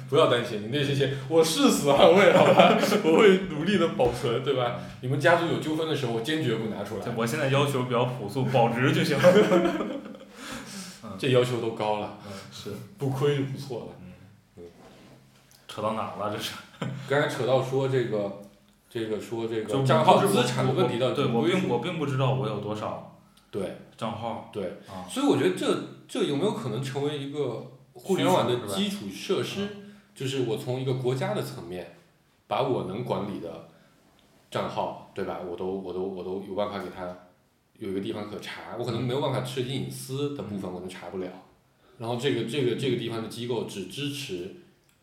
[0.09, 2.77] 不要担心，你那些钱我誓死捍卫，好吧？
[3.03, 4.79] 我会努力的保存，对吧？
[5.01, 7.05] 你们家族有纠纷的时候，我坚决不拿出来。
[7.15, 9.23] 我现在要求比较朴素，保值就行了。
[11.19, 12.71] 这要求都高了，嗯，是。
[12.97, 13.85] 不亏就不错了。
[14.57, 14.63] 嗯。
[15.67, 16.33] 扯到哪儿了？
[16.35, 16.53] 这是。
[17.07, 18.41] 刚才扯到说这个，
[18.89, 23.19] 这个说这个账号资产的问题的对我并我并不知道我有多少
[23.51, 25.05] 对账号对，啊。
[25.07, 25.65] 所以我觉得这
[26.07, 27.71] 这有没有可能成为一个
[28.03, 29.69] 互联网的基础设施？
[30.13, 31.95] 就是我从一个国家的层面，
[32.45, 33.69] 把我能管理的
[34.51, 35.39] 账号，对吧？
[35.39, 37.17] 我都我都我都有办法给它
[37.77, 38.75] 有一个地方可查。
[38.77, 41.29] 我可能没有办法涉及隐私的部分，我能查不了。
[41.97, 44.55] 然后这个这个这个地方的机构只支持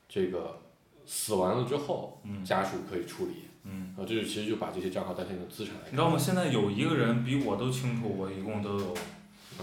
[0.08, 0.61] 这个
[1.06, 3.32] 死完了之后嗯家属可以处理。
[3.64, 3.94] 嗯。
[3.96, 5.82] 然后这就其实就把这些账号当成一种资产来。
[5.87, 6.18] 你知道吗？
[6.18, 8.96] 现在有一个人比我都清楚，我一共都有嗯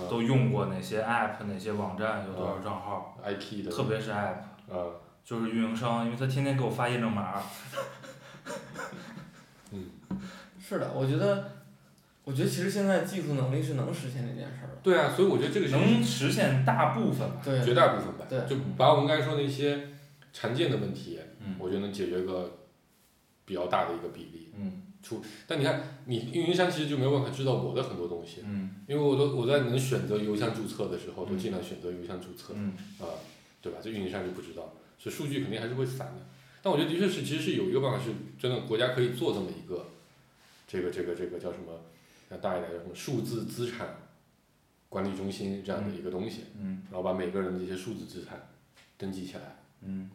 [0.10, 4.36] 都用过哪些 app、哪些网站，有多少账号，IP 的，特别是 app，
[4.69, 7.41] 呃，就是运营商，因为他天天给我发验证码。
[9.71, 9.89] 嗯。
[10.60, 11.51] 是的，我觉得，
[12.23, 14.75] 我觉得其实现在技术能力是能实现这件事儿的。
[14.81, 17.41] 对啊，所以我觉得这个能实现大部分吧。
[17.43, 18.39] 对，绝大部分吧，对。
[18.47, 19.89] 就把我们刚才说的一些
[20.34, 21.55] 常见的问题，嗯。
[21.60, 22.51] 我觉得能解决个
[23.45, 24.51] 比较大的一个比例。
[24.58, 24.81] 嗯
[25.48, 33.06] 但你看，你运营商其实就没有办法知道我的很多东西，嗯因为我都我在能选择邮箱注册的时候，都尽量选择邮箱注册，嗯啊、
[33.62, 33.80] 对吧？
[33.82, 36.26] 这运营商就不知道，所以数据肯定还是会散的。
[36.62, 39.86] 但我觉得的确是，其实是有一个办法是真的，国家可以做这么一个，
[40.68, 41.82] 这个这个这个叫什么？
[42.28, 43.98] 像大一点叫什么数字资产
[44.89, 48.50] 管理中心这样的一个东西，嗯然后把每个人的这些数字资产
[48.98, 50.10] 登记起来，嗯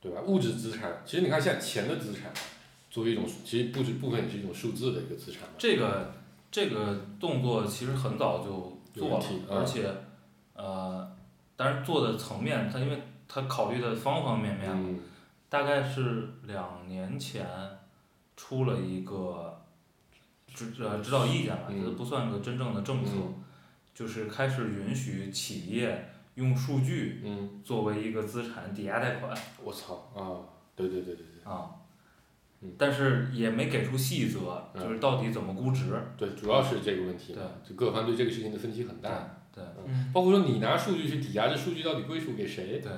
[0.00, 0.20] 对吧？
[0.22, 2.32] 物质资产，其实你看现在钱的资产，
[2.96, 5.48] 作为一种，其实不止部分也是一种数字的一个资产嘛。
[5.58, 6.14] 这个
[6.50, 9.94] 这个动作其实很早就做了而且
[10.54, 11.06] 呃，
[11.56, 14.98] 但是做的层面，它因为它考虑的方方面面，嗯。
[15.50, 17.46] 大概是两年前
[18.34, 19.62] 出了一个
[20.54, 21.84] 指呃指导意见吧，嗯。
[21.84, 23.34] 这不算个真正的政策，嗯。
[23.94, 29.36] 就是开始允许企业用数据嗯，作为一个资产抵押贷款。
[29.62, 30.40] 我操啊！
[30.74, 31.52] 对对对对对。
[31.52, 31.70] 啊
[32.62, 32.72] 嗯。
[32.78, 35.92] 但是也没给出细则，嗯就是到底怎么估值。
[36.16, 39.10] 对，主要是这个问题对，就各方对这个事情的分歧很大。
[39.54, 42.78] 对嗯，包括说你拿数据去抵押，这数据到底归属给谁？
[42.80, 42.92] 对，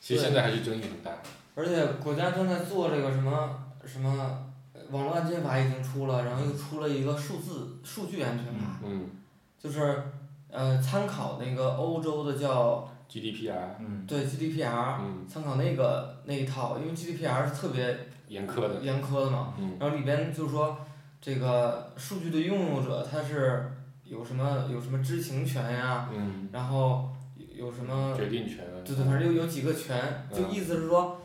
[0.00, 1.12] 其实现在还是争议很大。
[1.54, 9.10] 而且国家正在做这个什么什么呃网络安全法已经出了，然后又出了一个数字数据安全法，嗯
[9.58, 10.02] 就是
[10.50, 19.76] 呃参考那个欧洲的叫，GDPR，嗯对 GDPR，嗯，参考那个那一套，因为 GDPR 是特别严苛的，严苛的嘛，嗯。
[19.80, 20.78] 然后里边就是说
[21.20, 23.72] 这个数据的拥有者他是
[24.04, 28.58] 有什么有什么知情权呀，嗯，然后有有什么决定权。
[28.84, 31.20] 对对，反正有有几个权，就嗯意思是说，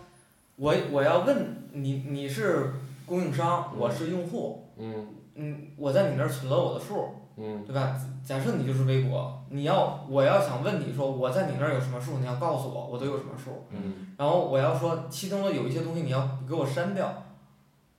[0.56, 2.74] 我我要问你，你是
[3.06, 5.08] 供应商，我是用户，嗯。
[5.36, 8.00] 嗯，我在你那儿存了我的数，嗯对吧？
[8.24, 17.26] 假设你就是微博，你要我要想问你说我在你那儿有什么数，你要告诉我我都有什么数，嗯，然后我要说其中的有一些东西你要给我删掉，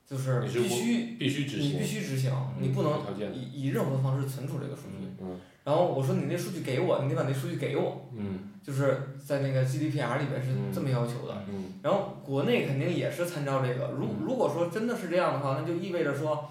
[0.07, 1.85] 就是必须必须执行你必。
[1.85, 2.91] 须执行，你不能。
[3.33, 5.07] 以以任何方式存储这个数据。
[5.21, 11.35] 嗯然后我说你那数据给我，你得把那数据给我，嗯就是在那个 GDPR 里边是这么要求的。
[11.49, 13.89] 嗯然后国内肯定也是参照这个。
[13.97, 16.47] 如嗯如果说真的是这样的话，那就意味着说，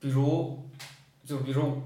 [0.00, 0.65] 比如，
[1.26, 1.82] 就比如说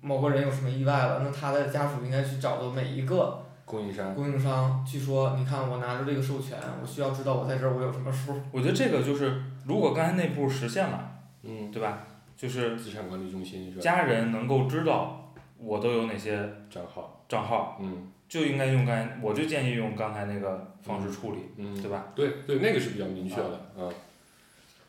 [0.00, 4.14] 某个人有什么意外了，那他的家属应该去找到每一个供应商。
[4.14, 8.40] 供应商去说，你看我拿着这个授权，我需要知道我在这儿我有什么数。
[8.50, 12.06] 我觉得这个就是，如果刚才那步实现了，嗯，对吧？
[12.36, 13.82] 就是资产管理中心是吧？
[13.82, 16.38] 家人能够知道我都有哪些
[16.70, 17.24] 账号。
[17.28, 22.06] 账号，嗯就应该用刚才，我就建议用刚才那个方式处理，嗯，对吧？
[22.14, 23.92] 对对，那个是比较明确的，嗯。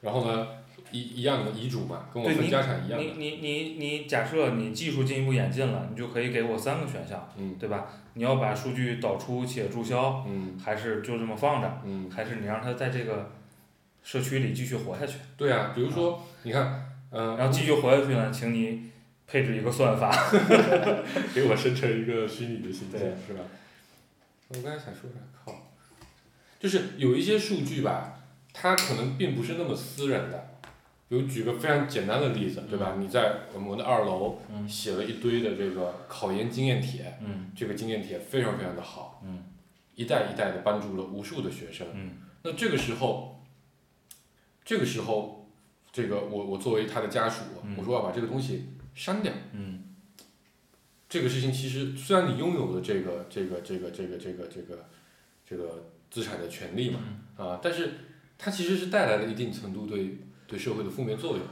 [0.01, 0.47] 然后呢，
[0.91, 3.03] 一一样的遗嘱嘛，跟我分家产一样的。
[3.03, 7.87] 你你你你假设你技术进一步演进了，你就可以给我三个选项，嗯对吧？
[8.13, 13.31] 你要把数据导出且注销，嗯还是就这么放着，嗯，还是你让它在这个
[14.03, 15.17] 社区里继续活下去？
[15.37, 18.89] 对啊，比如说你看，呃，然后继续活下去呢，请你
[19.27, 20.09] 配置一个算法。
[21.33, 23.41] 给我生成一个虚拟的信息，对是吧？
[24.49, 25.17] 我刚才想说啥？
[25.45, 25.55] 靠，
[26.59, 28.19] 就是有一些数据吧，
[28.51, 30.58] 它可能并不是那么私人的。
[31.09, 32.95] 比如举个非常简单的例子，对吧？
[32.99, 39.43] 你在我们的二楼嗯写了一堆的这个考研经验帖，嗯这个经验帖非常非常的好，嗯
[39.95, 41.87] 一代一代的帮助了无数的学生。
[41.95, 42.11] 嗯
[42.43, 43.43] 那这个时候，
[44.63, 45.49] 这个时候，
[45.91, 49.33] 这个我我作为他的家属，嗯我说要把这个东西删掉。
[49.53, 49.85] 嗯
[51.09, 54.85] 这个事情其实虽然你拥有了这个这个这个这个这个这个
[55.43, 56.99] 这个资产的权利嘛，
[57.39, 57.93] 嗯啊，但是
[58.37, 60.19] 它其实是带来了一定程度对
[60.49, 61.45] 对社会的负面作用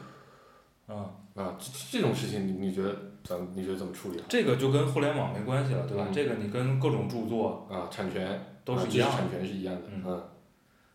[0.88, 0.98] 嗯，
[1.36, 1.56] 啊。
[1.60, 6.08] 这这种事情你你觉得咱你觉得怎么处理这个就跟互联网没关系了，对吧？
[6.10, 7.88] 嗯这个你跟各种著作啊？
[7.92, 9.30] 产权都是一样的。
[9.30, 10.24] 权是一样的，嗯嗯，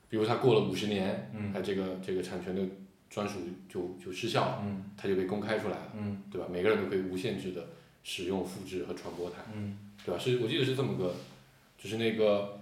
[0.09, 2.63] 比如他过了五十年，嗯他这个这个产权的
[3.09, 3.39] 专属
[3.69, 6.49] 就就失效了，嗯它就被公开出来了，嗯对吧？
[6.51, 7.67] 每个人都可以无限制的
[8.03, 9.37] 使用、复制和传播它。
[9.55, 10.19] 嗯对吧？
[10.19, 11.15] 是我记得是这么个，
[11.79, 12.59] 就是那个，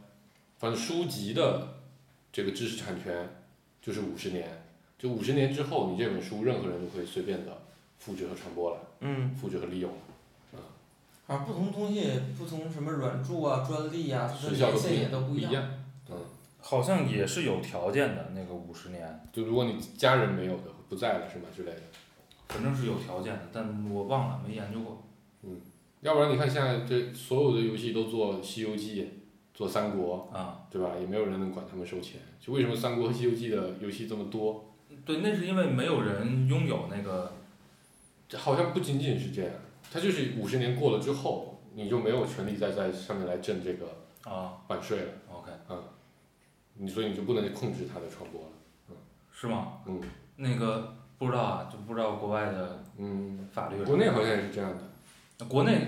[0.59, 1.79] 反正书籍的
[2.31, 3.27] 这个知识产权
[3.81, 4.60] 就是五十年，
[5.01, 7.63] 就五十年之后，你这本书任何人都可以随便的
[7.99, 10.61] 复制和传播了，嗯复制和利用了，
[11.27, 15.65] 啊，不同东西，不同什么软著啊、专利啊，它的时效都年限也都不一样。
[16.11, 16.17] 嗯，
[16.61, 21.83] 好像也是有条件的，那个五十年，就如果你家人没有的不在了是吗之类的，
[22.49, 25.03] 反正是有条件的，但我忘了没研究过。
[25.45, 25.59] 嗯
[26.03, 29.03] 要不然你看现在这所有的游戏都做《西游记》，
[29.53, 30.93] 做《三国啊，》，对吧？
[30.99, 32.21] 也没有人能管他们收钱。
[32.41, 34.70] 就为什么《三国》和《西游记》的游戏这么多？
[35.05, 37.33] 对，那是因为没有人拥有那个，
[38.29, 39.53] 这好像不仅仅是这样，
[39.93, 43.87] 它就是五十年过了之后，你就没有权利再在上面来挣这个
[44.31, 45.83] 啊版税了，，OK，嗯
[46.75, 48.49] 你所以你就不能控制它的传播了。
[48.91, 48.97] 嗯
[49.33, 49.73] 是吗？
[49.87, 50.01] 嗯
[50.37, 53.83] 那个不知道啊，就不知道国外的嗯，法律。
[53.85, 55.45] 国内好像也是这样的。
[55.47, 55.79] 国内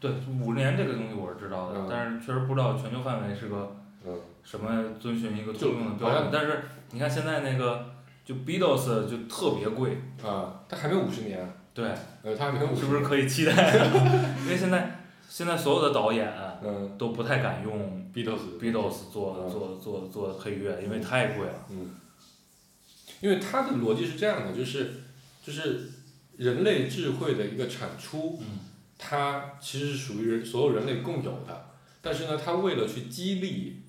[0.00, 0.10] 对
[0.42, 6.30] 五年这个东西我是知道的，嗯但是确实不知道全球范围是个嗯什么遵循一个通用的标准。
[6.32, 7.86] 但是你看现在那个
[8.24, 11.40] 就 Beatles 就特别贵，啊，它还没有五十年。
[11.40, 11.84] 啊，对，
[12.22, 13.52] 呃，它还没有五十是不是可以期待？
[14.44, 18.58] 因为现在现在所有的导演嗯都不太敢用，Beatles。
[18.60, 19.50] Beatles 做嗯。
[19.50, 21.66] 做做做配乐，因为太贵了。
[21.70, 21.90] 嗯，
[23.20, 24.92] 因为它的逻辑是这样的，就是
[25.42, 25.90] 就是
[26.36, 28.58] 人类智慧的一个产出，嗯
[29.02, 31.66] 它其实是属于人所有人类共有的，
[32.02, 33.82] 但是呢，它为了去激励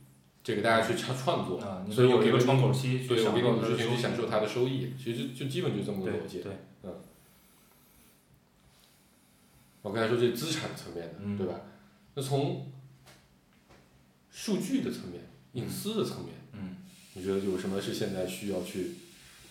[0.43, 6.39] 这个大家去创创作，啊，所以有一个窗口期去对，我享给你五十受它的收益年去享受它的收益，其实就就基本就这么个逻辑。
[6.39, 6.51] 对，
[9.83, 11.61] 我刚才说这资产层面的，嗯对吧？
[12.15, 12.71] 那从
[14.31, 15.21] 数据的层面、
[15.53, 16.77] 隐私的层面，嗯，
[17.13, 18.95] 你觉得有什么是现在需要去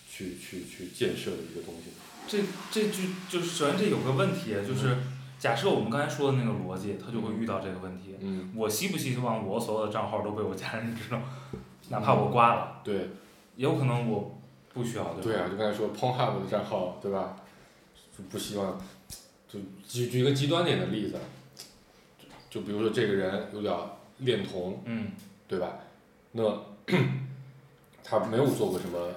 [0.09, 1.91] 去去去建设的一个东西？
[2.27, 2.37] 这
[2.71, 4.97] 这就就是首先这有个问题，就是
[5.41, 8.15] 假设我们刚才说的那个逻辑，他就会遇到这个问题。
[8.19, 11.19] 嗯，我希不希望我所有的账号都被我家人知道，
[11.89, 12.95] 哪怕我挂了，对
[13.55, 14.39] 也有可能我
[14.71, 15.15] 不需要，吧？
[15.19, 17.37] 对啊，就刚才说 PornHub 的账号，对吧？
[18.15, 18.79] 就不希望，
[19.49, 21.17] 就举举一个极端点的例子，
[22.19, 23.75] 就就比如说这个人有点
[24.19, 25.07] 恋童，嗯
[25.47, 25.79] 对吧？
[26.33, 26.43] 那
[28.03, 29.09] 他没有做过什么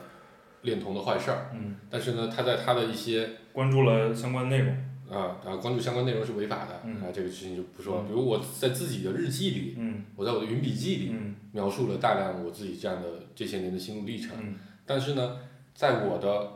[0.62, 4.74] 恋童的坏事儿，嗯，但是呢，他在他的一些关注了相关内容。
[5.10, 14.54] 啊，然后关注相关内容是违法的，嗯啊，这个事情就不说比如我在自己的日记里，嗯我在我的云笔记里嗯描述了大量我自己这样的这些年的心路历程，嗯
[14.86, 15.38] 但是呢，
[15.74, 16.52] 在我的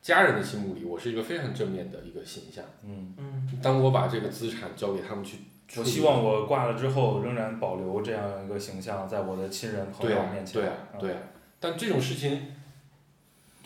[0.00, 2.64] 家人的心目里，我是一个非常正面的一个形象。
[2.84, 5.38] 嗯，嗯，当我把这个资产交给他们去，
[5.76, 10.60] 我希望我挂了之后仍然保留这样一个形象，在我的亲人朋对啊友面，前。
[10.62, 11.18] 对啊，嗯对啊。
[11.60, 12.40] 但这种事情，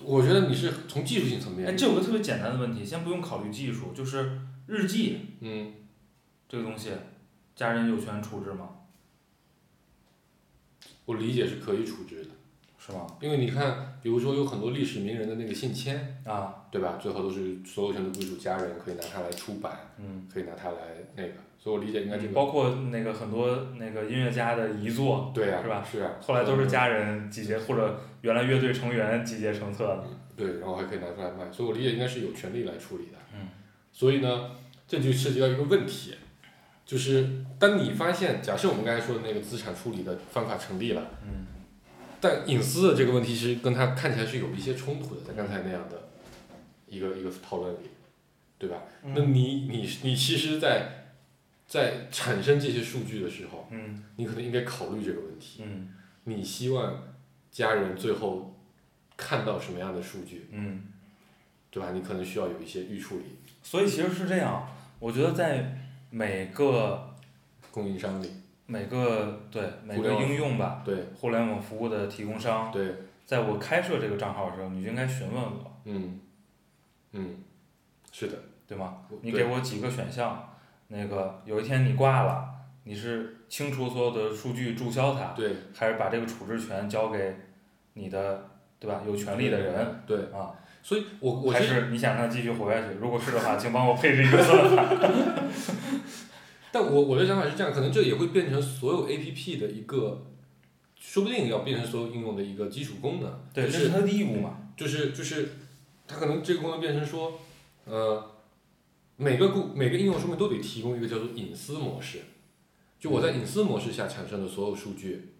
[0.04, 5.72] 我觉得你是从技术性层哎，面，这有个特别简单的问题，先不用考虑技术，就是日记嗯，
[6.48, 6.90] 这个东西，
[7.54, 8.70] 家人有权处置吗？
[11.04, 12.30] 我理解是可以处置的，
[12.78, 13.06] 是吗？
[13.20, 16.96] 因为你看，比如说有很多历史名人的那个信签，啊，对吧？
[17.00, 20.78] 最后都是所有权都归属家人，可以拿它来出版，嗯，可以拿它来
[21.16, 30.04] 那个，所以我理解应该这个，包括那个很多那个音乐家的遗作，对啊，是吧是啊，后来都是家人集结或者原来乐队成员集结成册的。
[30.34, 33.18] 对，然后还可以拿出来卖，所以我理解应该是有权利来处理的。
[33.32, 33.48] 嗯。
[33.92, 34.50] 所以呢，
[34.88, 36.14] 这就涉及到一个问题，
[36.84, 41.46] 就是当你发现，假设我们刚才说的那个资产处理的方法成立了，嗯
[42.20, 46.08] 但隐私的这个问题是跟它看起来是有一些冲突的，在刚才那样的
[46.86, 47.90] 一个一个讨论里，
[48.58, 48.84] 对吧？
[49.02, 51.01] 那嗯你你你其实在，
[51.72, 54.04] 在产生这些数据的时候，嗯。
[54.16, 55.62] 你可能应该考虑这个问题。
[55.64, 55.88] 嗯。
[56.24, 57.02] 你希望
[57.50, 58.54] 家人最后
[59.16, 60.82] 看到什么样的数据，嗯，
[61.70, 61.92] 对吧？
[61.92, 63.24] 你可能需要有一些预处理，
[63.62, 64.68] 所以其实是这样，
[64.98, 65.78] 我觉得在
[66.10, 67.14] 每个
[67.70, 68.30] 供应商里，
[68.66, 70.94] 每个对每个应用吧，对。
[71.16, 76.20] 互联网服务的提供商，对，在我开设这个账号的时候，你就应该询问我，嗯，
[77.12, 77.36] 嗯，
[78.12, 78.98] 是的，对吗？
[79.22, 80.51] 你给我几个选项，
[80.94, 82.44] 那个有一天你挂了，
[82.84, 87.34] 你是清除所有的数据注销它，对还是把这个处置权交给
[87.94, 90.52] 你的对吧有权利的人对，啊？
[90.82, 92.94] 所以我我还是你想让它继续活下去？
[93.00, 95.42] 如果是的话，请帮我配置一个算法。
[96.70, 100.26] 但我我的想法是这样，可能这也会变成所有 A P P 的一个，
[100.98, 103.30] 说不定要变成所有应用的一个基础功能。
[103.54, 104.58] 对，就是这是它的义务嘛。
[104.76, 105.50] 就是就是，
[106.08, 107.38] 它可能这个功能变成说，
[107.84, 108.31] 呃，
[109.22, 112.18] 每个顾每个应用说明都得提供一个叫做隐私模式，
[112.98, 115.34] 就我在隐私模式下产生的所有数据，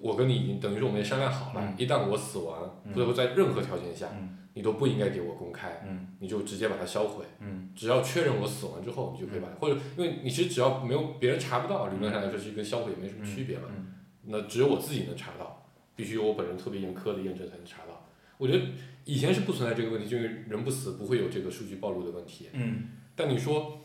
[0.00, 7.24] 我跟你已经等于说我们也商量好了，嗯一旦我死亡，嗯或者说在任何条件下，嗯你都不应该给我公开，嗯你就直接把它销毁。
[7.40, 13.64] 嗯只要确认我死亡之后，你就可以把它，或者因为你其实只要没有别人查不到，理论上来说是跟销毁也没什么区别嘛。
[13.68, 13.94] 嗯
[14.30, 15.66] 那只有我自己能查到，
[15.96, 18.06] 必须有我本人特别严苛的验证才能查到。
[18.36, 18.64] 我觉得
[19.04, 22.48] 以前是不存在这个问题，就是人不死不会有这个数据暴露的问题。
[22.52, 22.88] 嗯
[23.18, 23.80] 但你说，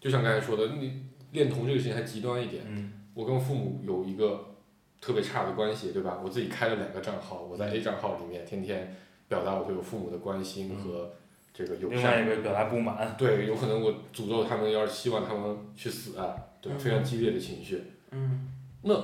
[0.00, 2.64] 就像刚才说的，你恋童这个事情还极端一点。
[2.66, 4.54] 嗯我跟父母有一个
[5.00, 6.20] 特别差的关系，对吧？
[6.22, 11.10] 我自己开了两个账号，我在 A 账号里面天天表达我对我父母的关心和
[11.52, 12.12] 这个友另善。
[12.12, 13.16] 外一个表达不满。
[13.18, 16.72] 对，有可能我诅咒他们，要是希望他们去死啊，对？
[16.78, 17.82] 非常激烈的情绪。
[18.12, 18.48] 嗯
[18.82, 18.94] 那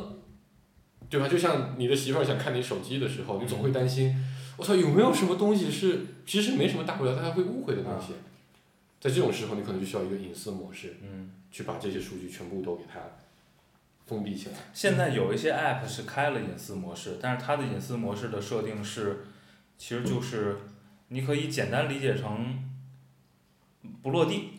[1.11, 1.26] 对吧？
[1.26, 4.14] 就像你的媳妇儿想看你手机的时候，你总会担心，
[4.57, 8.12] 我操，有没有什么东西是其实没什么大不了，大家会误会的东西。
[9.05, 13.01] 在这种时候，你可能就需要一个隐私模式，嗯，去把这些数据全部都给它
[14.07, 14.55] 封闭起来。
[14.73, 19.27] 现在有一些 App 是开了隐私模式，但是它的隐私模式的设定是，
[19.77, 20.57] 其实就是
[21.09, 22.67] 你可以简单理解成
[24.03, 24.53] 不落地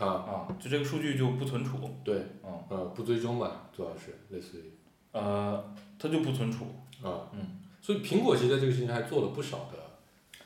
[0.00, 4.72] 啊，啊，就这个数据就不存储，对，嗯呃，不追踪吧，主要是类似于
[5.12, 6.64] 呃，它就不存储。
[7.04, 9.78] 啊，嗯，所以苹果其实在这个事情上还做了不少的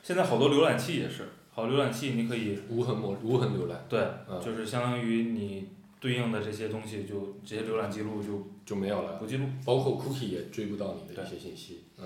[0.03, 3.99] 现在好多浏览器也是，好浏览器你可以无痕模无痕浏览，对，
[4.29, 5.67] 嗯，就是相当于你
[5.99, 9.17] 对应的这些东西就这些浏览记录就就没有了。
[9.17, 9.45] 不记录。
[9.65, 12.05] 包括 cookie 也追不到你的一些信息，嗯。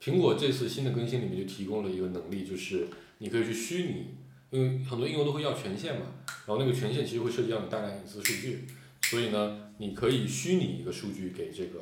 [0.00, 2.86] 苹果这次新的更新里面就提供了一个能力，就是
[3.18, 4.14] 你可以去虚拟，
[4.50, 6.06] 因为很多应用都会要权限嘛，
[6.46, 8.66] 然后那个权限其实会涉及到你大量隐私数据，
[9.02, 11.80] 所以呢，你可以虚拟一个数据给这个，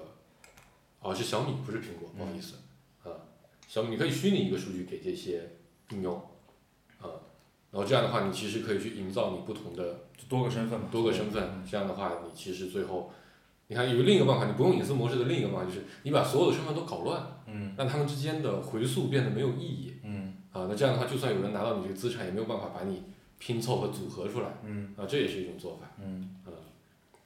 [1.01, 2.55] 哦是小米不是苹果，不好意思，
[3.03, 3.11] 啊，
[3.67, 5.57] 小米你可以虚拟一个数据给这些
[5.91, 6.15] 应用，
[7.01, 7.09] 啊，
[7.71, 10.87] 然后这样的话你其实可以去营造你不同的多个身份嘛。
[10.91, 13.13] 多个身份，这样的话，你其实最后，
[13.69, 20.67] 你看有另一个办法，你不用隐私模式的另一个办法就是你把所有的身份都搞乱，嗯让他们之间的回溯变得没有意义嗯啊。
[20.69, 23.03] 那这样的话，就算有人拿到你这个资产，也没有办法把你
[23.39, 25.87] 拼凑和组合出来嗯啊，这也是一种做法。
[26.03, 26.37] 嗯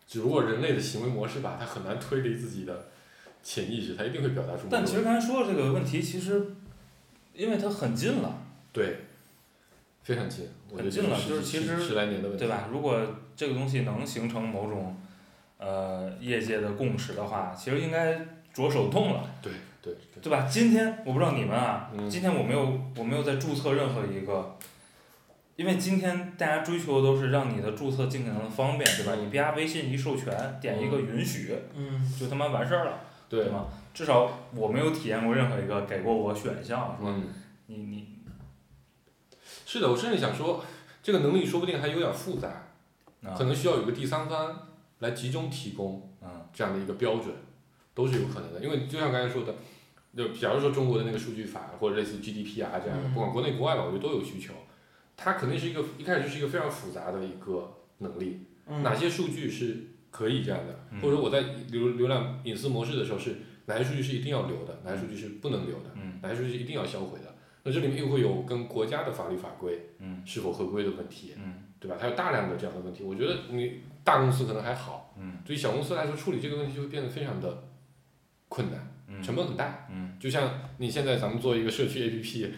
[0.09, 2.91] 只不过人类的行为模式吧，它很难推理自己的
[3.43, 4.69] 潜意识，它一定会表达出。
[4.71, 6.55] 但其实刚才说的这个问题，其实
[7.35, 8.46] 因为它很近了，
[8.77, 8.97] 对，
[10.03, 12.69] 非常近，我觉得很近了就是其实十十来年的问题，对吧？
[12.71, 13.01] 如果
[13.35, 14.95] 这个东西能形成某种
[15.57, 19.51] 呃业界的共识的话，其实应该着手动了，对
[19.81, 20.47] 对对，对吧？
[20.47, 24.59] 今天我不知道你们啊，嗯今天我没有我没有在注册任何一个。
[25.57, 29.13] 因为今天大家追求的都是让你的注册尽可能的方便，对吧？
[29.17, 33.01] 嗯你啪微信一授权，点一个允许，嗯就他妈完事儿了，
[33.31, 33.65] 对，吗？
[33.95, 37.23] 至少我没有体验过任何一个给过我选项，说嗯。
[37.69, 38.16] 你你
[39.67, 40.65] 是的，我甚至想说，
[41.03, 42.49] 这个能力说不定还有点复杂，
[43.25, 44.69] 啊可能需要有个第三方
[45.01, 47.35] 来集中提供嗯这样的一个标准，
[47.93, 48.61] 都是有可能的。
[48.61, 49.55] 因为就像刚才说的，
[50.17, 54.55] 就假如说中国的那个数据法或者类似 GDPR 这样的，嗯不管国内国外吧，我觉得都有需求。
[55.17, 61.43] 它肯定是一个一开始就是一个非常复杂的一个能力，嗯哪些数据是可以这样的，嗯或者我在
[61.73, 67.35] 浏浏览隐私模式的时候是哪些数据是一定要留的，哪些数据是不能留的，嗯哪些数据是一定要销毁的。
[67.67, 71.97] 那这里面又会有跟国家的法律法规嗯是否合规的问题，嗯对吧？
[72.01, 73.03] 它有大量的这样的问题。
[73.03, 77.65] 我觉得你大公司可能还好，嗯对于小公司来说，处理这个问题就会变得非常的
[78.49, 79.89] 困难，嗯成本很大。
[79.91, 80.49] 嗯就像
[80.79, 82.51] 你现在咱们做一个社区 APP，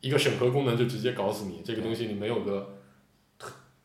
[0.00, 2.78] 一个审核功能就直接搞死你，这个东西你没有个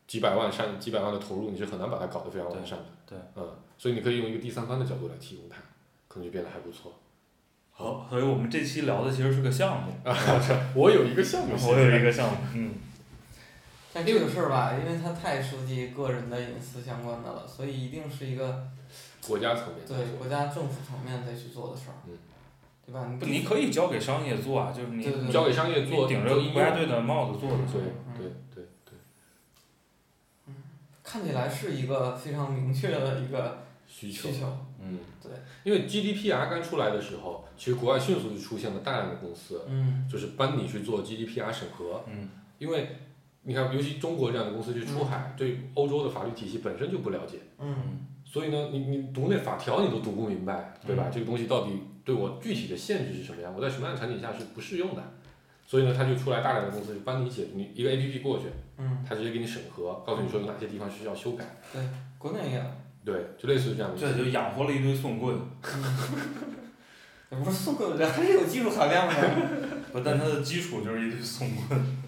[0.08, 2.86] 几百万上几百万的投入，你是很难把它搞得非常完善的。
[3.06, 5.58] 对对嗯，所以你可以用一个第三方的角度来提供它，
[6.08, 6.92] 可能就变得还不错。
[7.76, 10.16] 好，所以我们这期聊的其实是个项目，啊，
[10.76, 12.74] 我有一个项目，我有一个项目，嗯，
[13.92, 18.68] 但这个事儿吧，因为它太涉及个人的隐私相关的了，所以一定是一个
[19.26, 22.16] 国家层面对国家政府层面再去做的事儿，嗯
[22.86, 23.00] 对吧？
[23.18, 28.94] 不，你可以交给商业做啊，就是你对对对交给商业做你顶着国家用队的帽子做的对对对对
[30.46, 30.54] 对，
[31.02, 34.38] 看起来是一个非常明确的一个需求需。
[34.38, 34.46] 求，
[34.84, 35.30] 嗯，对，
[35.64, 40.06] 因为 GDPR 刚出来的时候，其实国外迅速就出现了大量的公司，嗯。
[40.10, 42.28] 就是帮你去做 GDPR 审核，嗯。
[42.58, 42.88] 因为
[43.42, 48.06] 你看，尤其中国这样的公司去出海，对欧洲的法律体系本身就不了解，嗯。
[48.24, 51.04] 所以呢，你你读那法条你都读不明白，对吧？
[51.06, 51.12] 嗯。
[51.12, 51.72] 这个东西到底
[52.04, 53.54] 对我具体的限制是什么样？
[53.56, 55.02] 我在什么样的场景下是不适用的？
[55.66, 58.44] 所以呢，他就出来大量的公司帮你解，你一个 APP 过去，
[58.76, 61.82] 嗯，他直接给你审核，告诉你说有哪些地方需要修改，对
[62.18, 62.62] 国内也有，
[63.04, 63.98] 对，就类似于这样的。
[63.98, 65.36] 这就养活了一堆送棍，
[67.30, 69.14] 也 不是送棍人，还是有技术含量的。
[69.92, 72.02] 不，但它的基础就是一堆送棍，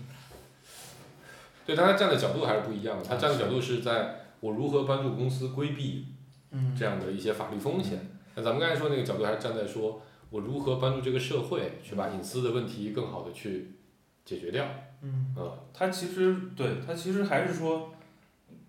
[1.66, 3.04] 对，但他站的角度还是不一样的。
[3.04, 6.06] 他站的角度是在我如何帮助公司规避
[6.50, 8.08] 嗯这样的一些法律风险。
[8.34, 13.76] 那咱们刚才说那个角度还是站在说我如何帮助这个社会去把隐私的问题更好的去
[14.24, 14.64] 解决掉。
[15.02, 17.94] 嗯嗯，它其实对它其实还是说，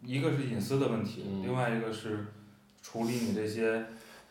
[0.08, 2.26] 一个是隐私的问题，嗯另外一个是
[2.82, 3.86] 处理你这些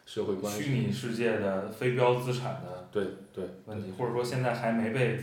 [0.07, 0.79] 社会关虚。
[0.79, 5.21] 拟世界的非标资产的对对问题，或者说现在还没被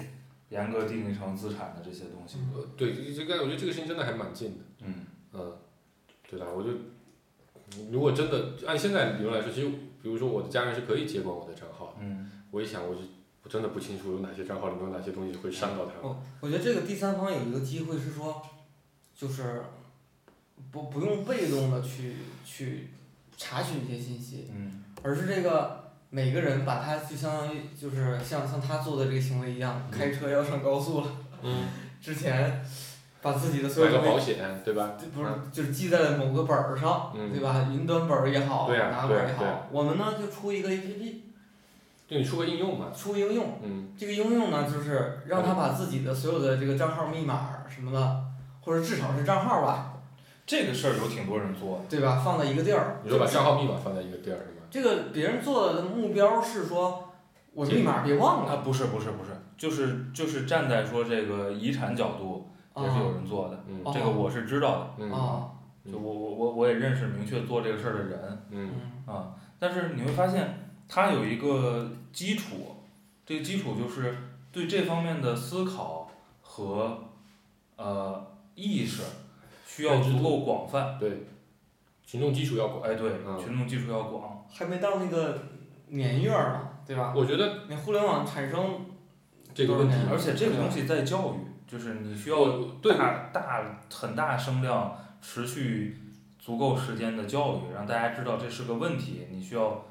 [0.49, 2.37] 严格定义成资产的这些东西。
[2.53, 4.63] 呃，对，这个我觉得这个事情真的还蛮近的。
[4.85, 4.93] 嗯
[5.33, 5.57] 嗯，
[6.29, 6.45] 对吧？
[6.55, 6.69] 我就
[7.91, 9.67] 如果真的按现在理论来说，其实
[10.03, 13.01] 比如说我的家人是可以接管我的账号，嗯我一想，我就
[13.41, 16.03] 我真的不清楚有哪些账号里面有哪些东西会伤到他们。
[16.03, 18.39] 我我觉得这个第三方有一个机会是说，
[19.15, 19.63] 就是
[20.71, 22.89] 不不用被动的去去
[23.37, 31.07] 查询一些信息，嗯而是这个每个人把他就相当于就是像像他做的这个行为一样，嗯开车要上高速了，
[31.41, 31.65] 嗯，
[32.01, 32.63] 之前
[33.21, 34.05] 把自己的所有东西。
[34.05, 34.91] 买个保险，对吧？
[35.13, 37.67] 不是，就是记在某个本儿上，嗯对吧？
[37.71, 41.15] 云端本儿也好，哪个本儿也对好，我们呢就出一个 APP，
[42.07, 42.87] 就你出个应用嘛。
[42.95, 48.23] 出应用，嗯这个应用呢，就是让他把自己的所有的这个账号密码什么的，
[48.61, 49.92] 或者至少是账号吧，
[50.53, 51.85] 这个事儿有挺多人做的。
[51.89, 52.21] 对吧？
[52.23, 52.99] 放在一个地儿。
[53.03, 54.61] 你说把账号密码放在一个地儿是吗？
[54.69, 57.11] 这个别人做的目标是说，
[57.53, 58.61] 我密码别忘了啊，了。
[58.61, 62.47] 不是不是不是，就是就是站在说这个遗产角度，
[62.77, 65.49] 也是有啊人做的，这个我是知道的，嗯啊，
[65.91, 68.71] 就我我我我也认识明确做这个事儿的人嗯
[69.07, 72.55] 嗯啊，但是你会发现他有一个基础，
[73.25, 74.15] 这个基础就是
[74.51, 76.09] 对这方面的思考
[76.41, 76.97] 和
[77.75, 78.25] 呃
[78.55, 79.03] 意识
[79.75, 81.25] 需要足够广泛，对，
[82.05, 82.83] 群众基础要广。
[82.83, 83.39] 哎对，嗯。
[83.39, 85.39] 群众基础要广，还没到那个
[85.87, 87.11] 年月儿呢，对吧？
[87.15, 88.85] 我觉得你互联网产生
[89.51, 92.95] 这个问题，而且这个东西在教育，就是你需要我对。
[92.95, 95.97] 大大很大声量、持续
[96.37, 99.85] 足够时间的教育，让大家知道这是个问题，你需要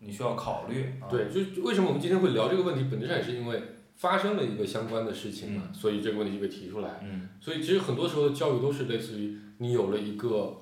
[0.00, 0.98] 你需要考虑。
[1.00, 3.62] 啊、，对，就就为什么我们今天会聊这个问题，本质上也是因为
[3.98, 7.00] 发生了一个相关的事情嘛，所以这个问题就被提出来。
[7.02, 7.28] 嗯。
[7.40, 10.56] 所以其实很多时候的教育都是类似于你有了一个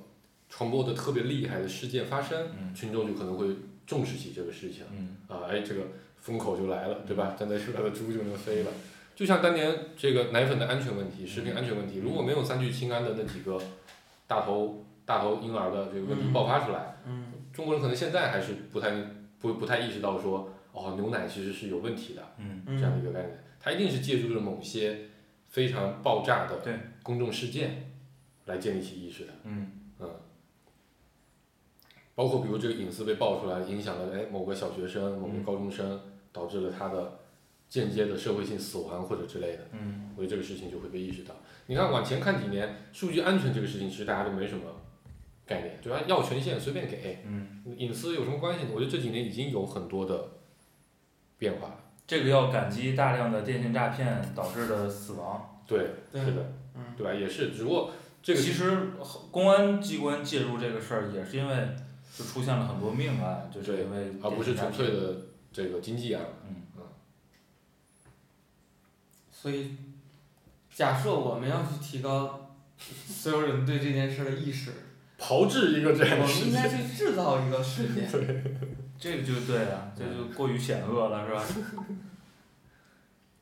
[0.49, 2.75] 传播的特别厉害的事件发生，嗯。
[2.75, 3.47] 群众就可能会
[3.87, 5.17] 重视起这个事情嗯。
[5.29, 5.83] 啊，哎，这个
[6.17, 7.37] 风口就来了，对吧？
[7.39, 8.71] 站在树上的猪就能飞了。
[9.15, 13.61] 就像当年这个奶粉的安全问题、食品安全问题，如果没有三聚氰胺的那几个
[14.27, 16.33] 大头大头婴儿的这个问题嗯。
[16.33, 17.33] 爆发出来，嗯。
[17.53, 18.91] 中国人可能现在还是不太
[19.39, 25.09] 不不太意识到说，哦，牛奶其实是有问题的嗯这样的嗯一个概念，它一定是借助了某些
[25.49, 26.61] 非常爆炸的
[27.03, 27.93] 公众事件
[28.45, 29.73] 来建立起意识的，嗯。
[29.99, 30.11] 嗯，
[32.15, 35.43] 包括比如这个隐私被爆出来，影响了哎某个小学生、某个嗯。
[35.43, 35.99] 高中生，
[36.31, 37.21] 导致了他的
[37.71, 40.11] 间接的社会性死亡或者之类的，嗯。
[40.15, 41.35] 我觉得这个事情就会被意识到。
[41.67, 44.65] 你看往前看几年，数据安全这个事情其实大家都没什么
[45.47, 46.03] 概念，对吧？
[46.07, 48.71] 要权限随便给，嗯，隐私有什么关系呢？
[48.75, 50.29] 我觉得这几年已经有很多的
[51.39, 51.77] 变化了。
[52.07, 55.61] 这个要感激大量的电信诈骗导致的死亡。
[55.67, 57.13] 对，对是的，嗯对吧？
[57.13, 57.91] 也是，只不过
[58.23, 58.91] 这个其实
[59.33, 61.69] 公安机关介入这个事儿，也是因为
[62.17, 65.17] 就出现了很多命案，就是因为而不是纯粹的
[65.53, 66.23] 这个经济案。
[66.49, 66.83] 嗯嗯
[69.33, 69.77] 所以，
[70.73, 74.73] 假设我们要去提高所有人对这件事的意识，
[75.19, 78.09] 炮制一个这样的我们，应该去制造一个事件。
[78.99, 81.45] 这个就对啊，这就过于险恶了，是吧？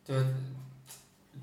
[0.04, 0.14] 就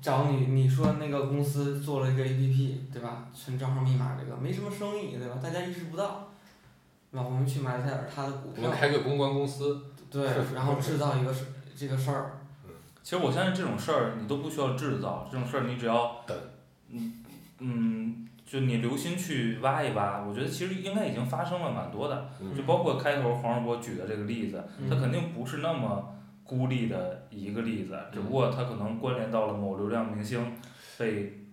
[0.00, 3.28] 找你，你说那个公司做了一个 APP，对吧？
[3.34, 5.38] 存账号密码这个没什么生意，对吧？
[5.42, 6.28] 大家意识不到。
[7.10, 7.22] 那？
[7.22, 11.46] 我们去买点儿它的股票我们，开个公关公司，对，然后制造一个事
[11.76, 12.38] 这个事儿，
[13.02, 16.36] 其实我相信这种事儿你都不需要制造，这种事儿你只要等，
[16.88, 17.22] 嗯
[17.58, 30.52] 嗯，就你留心去挖一挖，我觉得其实应该已经发生了蛮多的，嗯就包括开头黄世博举的这个例子，他嗯肯定不是那么孤立的一个例子，只不过他可能关联到了某流量明星
[30.98, 31.46] 被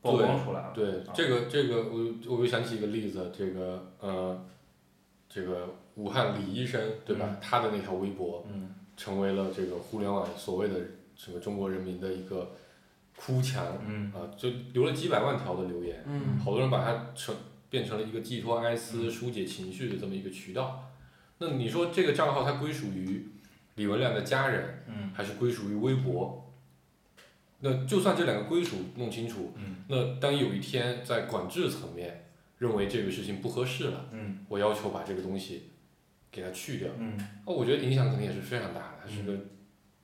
[0.00, 0.72] 曝光出来了。
[0.74, 4.42] 对啊，这个这个我我又想起一个例子，这个呃，
[5.28, 7.36] 这个武汉李医生对吧？
[7.42, 10.76] 他的那条微博嗯成为了这个互联网所谓的
[11.14, 12.52] 什么中国人民的一个
[13.18, 14.12] 哭墙嗯。
[14.12, 16.38] 啊，就留了几百万条的留言，嗯。
[16.38, 17.34] 好多人把它成
[17.68, 20.90] 变成了一个寄托哀思、疏解情绪的这么一个渠道。
[21.38, 23.26] 那你说这个账号它归属于
[23.74, 25.10] 李文亮的家人，嗯。
[25.12, 26.44] 还是归属于微博？
[27.60, 29.84] 那就算这两个归属弄清楚，嗯。
[29.88, 32.26] 那当有一天在管制层面
[32.58, 34.46] 认为这个事情不合适了，嗯。
[34.48, 35.70] 我要求把这个东西
[36.30, 37.18] 给它去掉，嗯。
[37.44, 39.36] 那我觉得影响肯定也是非常大的，它是个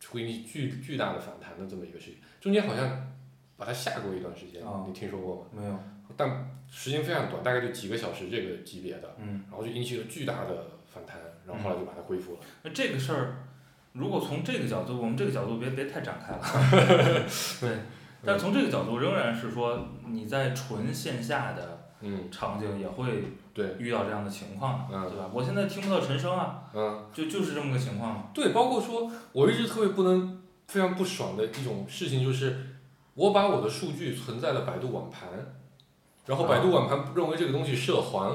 [0.09, 2.17] 会引起巨巨大的反弹的这么一个事情。
[2.45, 2.87] 中间好像
[3.57, 5.43] 把它下过一段时间，哦你听说过吗？
[5.57, 5.75] 没有
[6.15, 11.17] 但时间非常短，大概就几个小时这个级别的，嗯，然后就引起了巨大的反弹，
[11.47, 12.41] 然后后来就把它恢复了。
[12.63, 13.37] 那这个事儿，
[13.95, 16.43] 如果从这个角度，我们这个角度别别太展开了。
[17.63, 17.79] 对，
[18.23, 23.25] 但从这个角度仍然是说你在纯线下的嗯场景也会
[23.55, 25.31] 对遇到这样的情况，嗯对吧？
[25.33, 28.25] 我现在听不到陈升啊，嗯，就就是这么个情况嘛。
[28.35, 30.43] 对，包括说我一直特别不能
[30.75, 32.66] 非常不爽的一种事情就是，
[33.14, 35.29] 我把我的数据存在了百度网盘，
[36.27, 38.29] 然后百度网盘认为这个东西涉黄，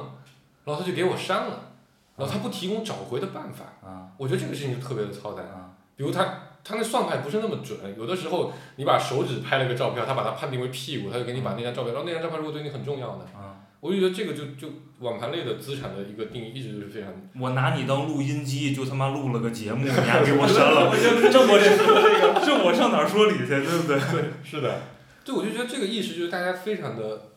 [0.63, 1.73] 然后他就给我删了，
[2.15, 5.45] 然后他不提供找回的办法，啊我觉得这个事情就特别的操蛋。
[5.47, 6.23] 啊比如他
[6.63, 13.48] 他那算法也不是那么准，有的时候你把手指拍了个照片，他把它判定为屁股，他就给你把那张照片，然后那张照片如果对你很重要呢，啊！
[13.81, 14.67] 我就觉得这个就就
[14.99, 20.91] 网盘类的资产的一个定义一直就是非常我拿你当录音机，就他妈录了个节目， 你还给我删了，
[21.31, 23.99] 这我这这我上哪儿说理去，对不对？
[24.43, 24.81] 是的，
[25.23, 27.29] 对，我就觉得这个意识就是大家非常的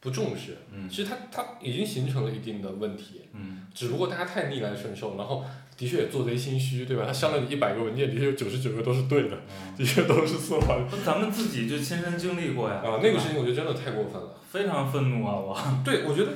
[0.00, 5.44] 不重视，嗯其实它它已经形成了一定的问题，嗯只不过大家太逆来顺受，然后
[5.80, 7.04] 的确也做贼心虚，对吧？
[7.06, 12.82] 他删了你一百个文件，的确有九十九个都是对的，嗯，的确都是错的那咱们自己就亲身经历过呀。
[12.84, 14.36] 啊，那个事情我觉得真的太过分了。
[14.50, 15.36] 非常愤怒啊！
[15.36, 16.32] 我对，我觉得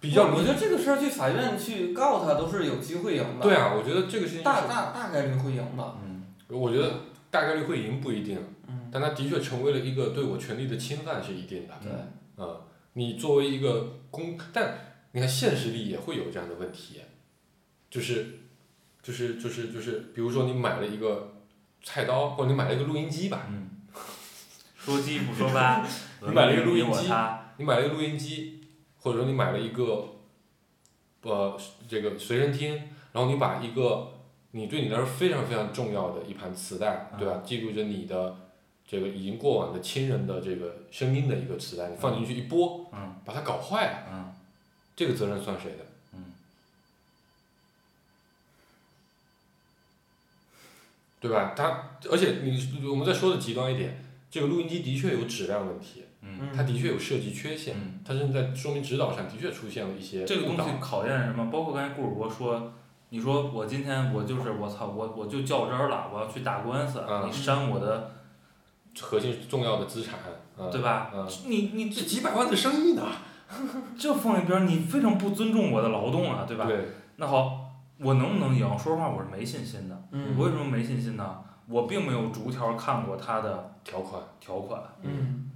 [0.00, 11.74] 比较我觉得这个事儿去法院去告他都是有机会赢的，对啊，我觉得这个事情大，大大概率会赢的，嗯我觉得大概率会赢不一定，嗯，但他的确成为了一个对我权利的侵犯是一定的。
[11.82, 11.90] 对，
[12.36, 12.60] 嗯，
[12.92, 14.76] 你作为一个公，但
[15.12, 17.00] 你看现实里也会有这样的问题，
[17.88, 18.40] 就是，
[19.04, 21.34] 就是就是就是，比如说你买了一个
[21.82, 23.68] 菜刀，或者你买了一个录音机吧，嗯，
[24.78, 25.86] 说鸡不说八，
[26.26, 27.12] 你买了一个录音机
[27.58, 28.64] 你买了一个录音机，
[28.98, 30.08] 或者说你买了一个，
[31.20, 32.74] 呃，这个随身听，
[33.12, 34.10] 然后你把一个
[34.52, 37.42] 你对你来说非常非常重要的一盘磁带，对吧？
[37.44, 38.34] 记录着你的
[38.86, 44.32] 这个已经过往的亲人的这个声音的一个磁带，你放进去一播，嗯把它搞坏了，嗯
[44.96, 45.84] 这个责任算谁的？
[51.24, 51.54] 对吧？
[51.56, 51.64] 它
[52.10, 61.50] 而且你我们再说的极端一点，这个录音机的确有质量问题，嗯它的确有设计缺陷，嗯，它甚至在说明指导上的确出现了一些这个东西考验什么？
[61.50, 62.72] 包括刚才顾主播说，
[63.08, 68.10] 你说我今天我就是我操我我就较真儿了，我要去打官司，嗯你删我的，
[69.00, 70.18] 核心重要的资产，
[70.58, 71.10] 嗯、对吧？
[71.14, 73.02] 嗯，你你这几百万的生意呢？
[73.98, 76.66] 这放一边，你非常不尊重我的劳动啊，对吧？
[76.66, 77.63] 对，那好，
[77.98, 78.66] 我能不能赢？
[78.78, 80.08] 说实话，我是没信心的。
[80.10, 81.42] 嗯我为什么没信心呢？
[81.68, 84.82] 我并没有逐条看过他的条款，条款。
[85.02, 85.50] 嗯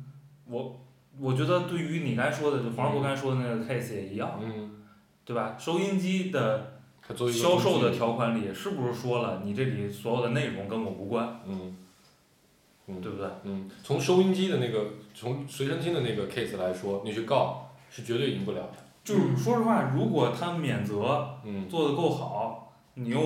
[0.46, 0.80] 我
[1.20, 4.84] 我觉得对于你刚才说的，就黄世博刚才说的那个 case 也一样，嗯，
[5.24, 5.56] 对吧？
[5.58, 6.78] 收音机的
[7.32, 11.76] 销售的条款里是不是说了你这里所有的内容跟我无关，嗯，
[12.86, 13.28] 嗯，对不对？
[13.42, 18.87] 嗯，从收音机的那个，从随身听的那个 case 来说，你去告是绝对赢不了的。
[19.14, 23.20] 就是说实话，如果他免责嗯，做得够好，你又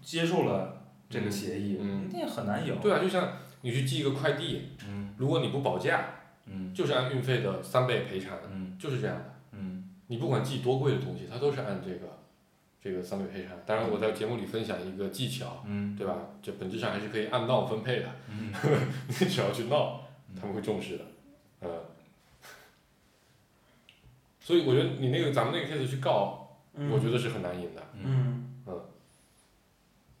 [0.00, 2.78] 接受了这个协议，嗯你也很难赢。
[2.80, 6.04] 对啊，就像你去寄一个快递，嗯如果你不保价，
[6.46, 9.24] 嗯就是按运费的三倍赔偿，嗯就是这样的。
[9.52, 12.18] 嗯你不管寄多贵的东西，它都是按这个
[12.80, 13.52] 这个三倍赔偿。
[13.66, 16.14] 当然，我在节目里分享一个技巧，嗯对吧？
[16.40, 18.06] 这本质上还是可以按闹分配的。
[18.30, 18.52] 嗯
[19.08, 20.00] 你只要去闹，
[20.40, 21.04] 他们会重视的，
[21.60, 21.87] 呃。
[24.48, 27.82] 所以我觉得你那个咱们那个 case 去告，嗯，我觉得是很难赢的。
[28.02, 28.46] 嗯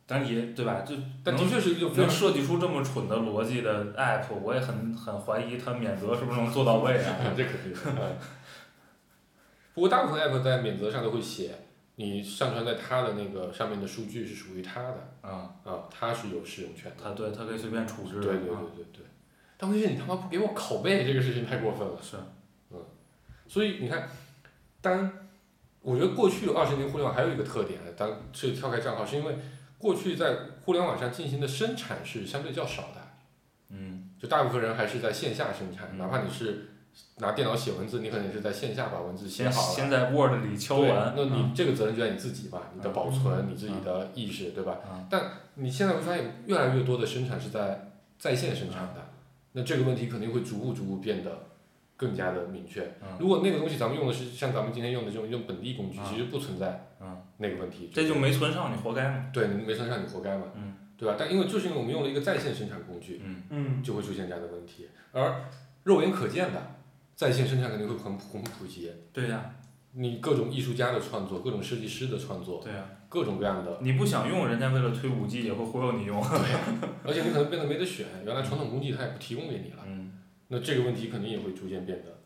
[0.06, 0.82] 但是也对吧？
[0.82, 7.16] 就但的确是一个非能设计出这么蠢的逻辑的 app，我也很很怀疑它免责是不是能做到位啊？
[7.34, 7.72] 这肯定
[9.72, 11.54] 不过大部分 app 在免责上都会写，
[11.96, 17.02] 你上传在他的那个上面的数据是属于他的啊，啊，他是有使用权的。
[17.02, 18.22] 他对他可以随便处置的。
[18.22, 19.06] 对对对啊对对。
[19.56, 21.98] 但问题是你他妈不给我拷贝，这个事情太过分了。
[22.02, 22.16] 是，
[23.48, 24.08] 所以你看，
[24.80, 25.10] 当
[25.80, 29.36] 我觉得过去二十年互联网还有一个特点，当是跳开账号，是因为
[29.78, 33.00] 过去在互联网上进行的生产是相对较少的，
[33.70, 34.10] 嗯。
[34.20, 35.98] 就大部分人还是在线下生产，嗯。
[35.98, 36.70] 哪怕你是
[37.18, 39.74] 拿电脑写文字，你可能也是在线下把文字写先好了。
[39.74, 41.14] 先在 Word 里敲对完。
[41.16, 41.52] 那你嗯。
[41.54, 44.78] 这个责任就在你自己吧，你的保存，你自己的意识，对吧？
[44.92, 45.06] 嗯。
[45.08, 45.22] 但
[45.54, 49.06] 你现在会发现，越来越多的生产是在在线生产的，
[49.52, 51.47] 那这个问题肯定会逐步逐步变得
[51.98, 52.82] 更加的明确。
[53.02, 57.90] 嗯如果那个东西咱们用的是像咱们今天用的这种用本地工具，嗯其实不存在嗯，那个问题。
[57.92, 59.26] 这就没存上，你活该嘛。
[59.34, 61.16] 对你没存上，你活该嘛，嗯对吧？
[61.18, 65.44] 但因为就是因为我们用了一个在线生产工具，嗯嗯就会出现这样的问题，而
[65.84, 66.74] 肉眼可见的
[67.14, 68.90] 在线生产肯定会很很普及。
[69.12, 69.50] 对呀
[69.92, 76.20] 你各种艺术家的创作，各种设计师的创作，对呀，各种各样的，你不想用，人家为了推五 G 也会忽悠你用。
[76.20, 76.38] 对
[77.04, 80.12] 而且你可能变得没得选，原来传统工具它也不提供给你了，嗯
[80.48, 82.18] 那这个问题肯定也会逐渐变得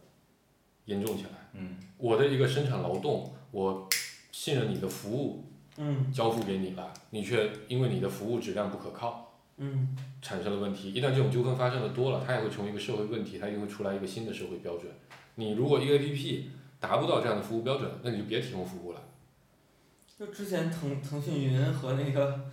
[0.86, 1.30] 严重起来。
[1.54, 3.88] 嗯我的一个生产劳动，我
[4.32, 5.44] 信任你的服务
[5.76, 10.92] 嗯交付给你了，你却因为你的服务质量不可靠，嗯产生了问题。
[10.92, 14.90] 一旦这种纠纷发生的多了，它也会成为一个社会问题，它一定会出来一个新的社会标准。
[15.36, 16.42] 你如果一个 APP
[16.80, 19.02] 达不到这样的服务标准，那你就别提供服务了。
[20.18, 22.44] 就之前腾腾讯云和那个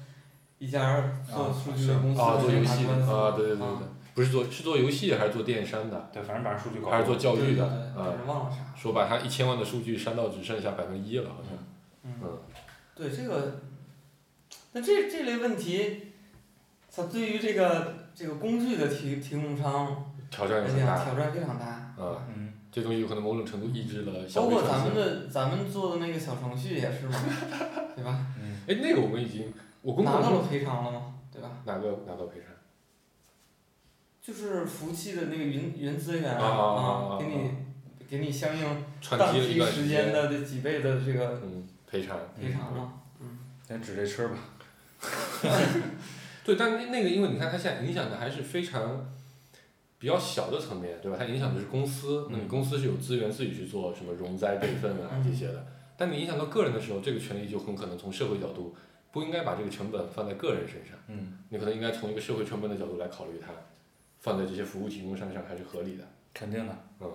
[0.58, 3.88] 一家做啊数据的公司啊，做游戏打官司啊，对对对啊对，
[4.20, 8.06] 不是做是做游戏还是做电商的，对，反正把数据搞还是做教育的对对对，啊？
[8.10, 8.58] 但是忘了啥。
[8.76, 11.58] 说把他一千万的数据删到只剩下百分之一了，好像。
[12.04, 12.38] 嗯嗯，
[12.94, 13.62] 对这个，
[14.74, 16.12] 那这这类问题，
[16.94, 21.02] 它对于这个这个工具的提提供商挑战也很大。
[21.02, 21.96] 挑战非常大。
[21.98, 24.84] 嗯，嗯这东西有可能某种程度抑制了消包括咱。
[24.86, 27.16] 们的咱们做的那个小程序也是嘛，
[27.96, 28.28] 对吧？
[28.38, 31.14] 嗯哎，那个我们已经，我公公拿到了赔偿了吗？
[31.32, 31.50] 对吧？
[31.64, 32.49] 哪个拿到赔偿？
[34.22, 36.84] 就是服务器的那个云云资源啊啊啊
[37.16, 37.52] 啊给你
[38.10, 38.64] 给你相应
[39.02, 42.18] 串当批时间间，的这几倍的这个嗯，赔偿。
[42.40, 42.94] 赔偿嘛。
[43.68, 44.36] 先指这吃吧。
[46.44, 49.14] 对，但那那个，因为你看，它现在影响的还是非常
[50.00, 51.18] 比较小的层面，对吧？
[51.20, 55.66] 它影响的是公司，那你公司是有资源自己去做什么容灾备份啊嗯这些的。
[55.96, 58.76] 但你影响到个人的时候，这个权利就很可能从社会角度
[59.12, 63.52] 不应该把这个成本放在个人身上，嗯，你可能应该从一个社会成本的角度来考虑它，
[64.20, 66.04] 放在这些服务提供商上还是合理的。
[66.34, 66.78] 肯定的。
[67.00, 67.12] 嗯，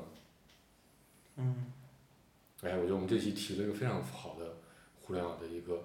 [1.36, 1.72] 嗯
[2.62, 4.44] 哎，我觉得我们这期提了一个非常好的
[5.00, 5.82] 互联网的一个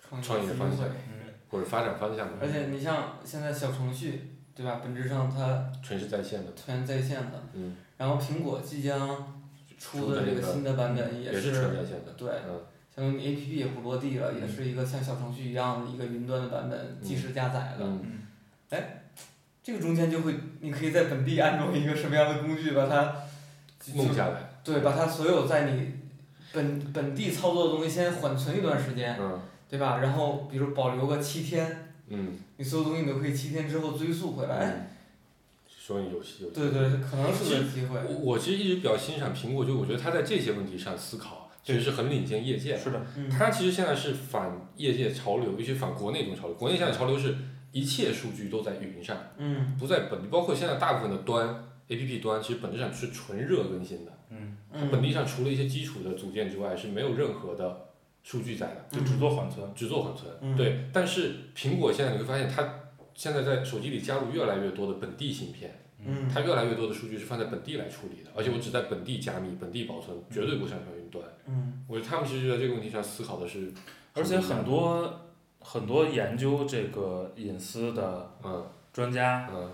[0.00, 0.86] 创创业方向会。
[0.86, 4.80] 嗯或者发展方向吧，而且你像现在小程序，对吧？
[4.82, 6.52] 本质上它全是在线的。
[6.54, 9.42] 全在线的，嗯，然后苹果即将
[9.76, 12.12] 出的这个新的版本也是全在线的。
[12.16, 12.58] 对，嗯
[12.96, 17.84] 相当于 A P P 也不落地了，也是一个像小程序一样的一个云端的版本，即时加载的。
[17.84, 18.22] 嗯
[19.62, 23.14] 这个中间就会，你可以在本地安装一个什么样的工具，把它
[23.94, 24.50] 弄下来。
[24.64, 25.92] 对，把它所有在你
[26.52, 29.98] 本本地操作的东西先缓存一段时间，嗯对吧？
[29.98, 32.38] 然后比如保留个七天，嗯。
[32.58, 34.56] 你所有东西你都可以七天之后追溯回来。
[34.60, 34.86] 嗯，
[35.66, 36.50] 说明有戏有。
[36.50, 37.98] 对对，可能是个机会。
[38.08, 42.78] 我我其实一直比较欣赏苹果，就我觉得它在这些问题上思考，其实是很领先业界的。
[42.78, 43.04] 是的。
[43.16, 46.54] 嗯它其实现在是反业界潮流，尤其反国内这种潮流。
[46.54, 47.34] 国内现在潮流是
[47.72, 54.12] 一切数据都在云上，嗯不在本地，包括现在大部分的端 APP 端，其实本质上是纯热更新的。
[54.30, 57.88] 嗯，它，本地上除了一些基础的组件之外，是没有任何的
[58.22, 58.84] 数据在的。
[58.90, 59.68] 就只做缓存。
[59.74, 60.32] 只做缓存。
[60.40, 62.62] 嗯对，但是苹果现在你会发现，它
[63.14, 71.22] 现在在手机里加入越来越多的本地芯片，嗯它越来越多的数据是放在本地来处理的，而且我只在本地加密、本地保存，绝对不上传云端。
[71.46, 73.70] 嗯我觉得他们其实在这个问题上思考的是，
[74.14, 75.31] 而且很多
[75.64, 78.64] 很多研究这个隐私的嗯。
[78.92, 79.48] 专家。
[79.50, 79.70] 嗯，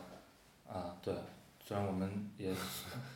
[0.68, 1.12] 啊，对，
[1.58, 2.52] 虽然我们也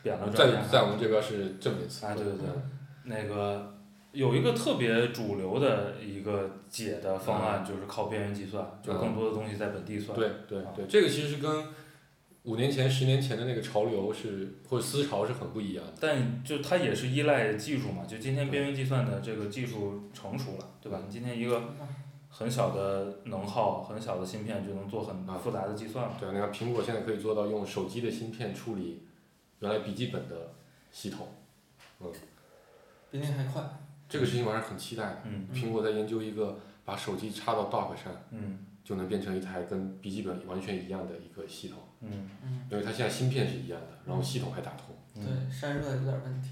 [0.02, 2.04] 贬了专在家，在我们这边是正面词。
[2.04, 2.48] 啊对对对。
[2.48, 2.62] 嗯。
[3.04, 3.72] 那个
[4.10, 10.18] 有一个特别主流的一个解的方案，就是靠边缘计算，就更多的东西在本地算。
[10.18, 11.66] 对对对，这个其实是跟
[12.42, 15.92] 五年前、十年前的那个潮流是或者思潮是很不一样的。
[16.00, 21.00] 但就它也是依赖技术嘛，就今天边缘计算的这个技术成熟了，对吧？
[21.06, 21.62] 你今天一个
[22.34, 26.16] 很小的能耗、很小的芯片就能做很啊复杂的计算了。
[26.18, 29.06] 对，你看苹果现在可以做到用手机的芯片处理
[29.60, 30.54] 原来笔记本的
[30.90, 31.28] 系统，
[32.00, 32.10] 嗯
[33.10, 33.62] 比那还快。
[34.08, 35.18] 这个事情我还是很期待的。
[35.26, 44.96] 嗯苹果在研究一个把手机插到 dock 上，嗯就能变成一台跟笔记本完全一样的一个系统，嗯嗯，因为它现在芯片是一样的，然后系统还打通。
[45.14, 46.48] 对，散热有点问题。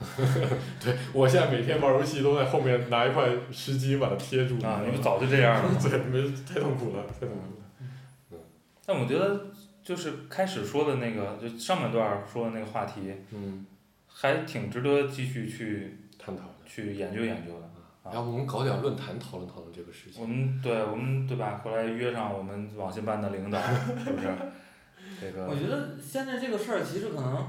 [0.82, 4.54] 对我现在每天玩游戏都在后面拿一块湿巾把它贴住。
[4.66, 5.70] 啊，你们早就这样了。
[5.82, 8.40] 对，没太痛苦了，太痛苦了。
[8.86, 9.46] 但我觉得
[9.82, 13.66] 就是开始说的那个，就上半段说的那个话题，嗯，
[14.08, 16.50] 还挺值得继续去探讨的。
[16.66, 17.70] 去研究研究的。
[18.04, 20.22] 然后我们搞点论坛讨论讨论这个事情。
[20.22, 21.60] 我们对我们对吧？
[21.62, 23.60] 后来约上我们网信办的领导，
[24.02, 24.28] 是不是？
[25.20, 27.46] 这个我觉得现在这个事儿其实可能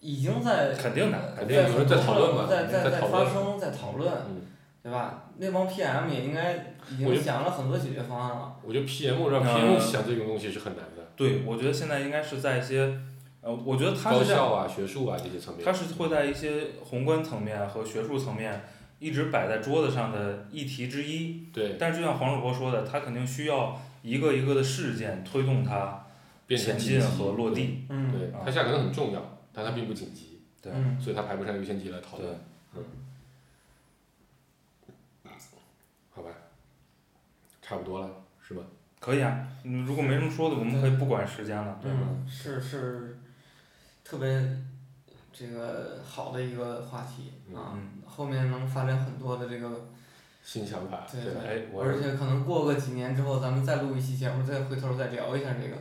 [0.00, 4.42] 已经在肯定的，肯定在有人在讨论嘛在在在发生，在讨论，嗯，
[4.82, 5.24] 对吧？
[5.38, 8.54] 那帮 PM 也应该已经想了很多解决方案了。
[8.62, 12.98] 我觉得 PM 让嗯 PM 想这种东西是很难的，对，我觉得现在应该是在一些，
[13.40, 15.64] 呃，我觉得他高校啊、学术啊这些层面。
[15.64, 18.64] 他是会在一些宏观层面和学术层面
[18.98, 21.46] 一直摆在桌子上的议题之一。
[21.52, 26.06] 对但是就像黄世博说的，他肯定需要一个一个的事件推动它
[26.48, 27.84] 前进和落地。
[27.90, 32.38] 嗯，对，它现在可能很重要，但它并不紧急，对嗯，所以它排不上优先级来讨论，
[32.74, 32.84] 嗯。，
[36.10, 36.28] 好吧，
[37.62, 38.10] 差不多了，
[38.46, 38.62] 是吧？
[39.00, 39.48] 可以啊。
[39.64, 42.00] 嗯如果没什么说的，我们可以不管时间了，对吧？
[42.02, 43.18] 嗯，是是，
[44.04, 44.58] 特别
[45.32, 49.88] 这个好的一个话题啊，嗯后面能发展很多的这个，
[50.44, 51.40] 新想法，对吧？
[51.42, 55.76] 哎，而且可能过个几年之后，咱们再录一期节目，再回头再聊一下这个。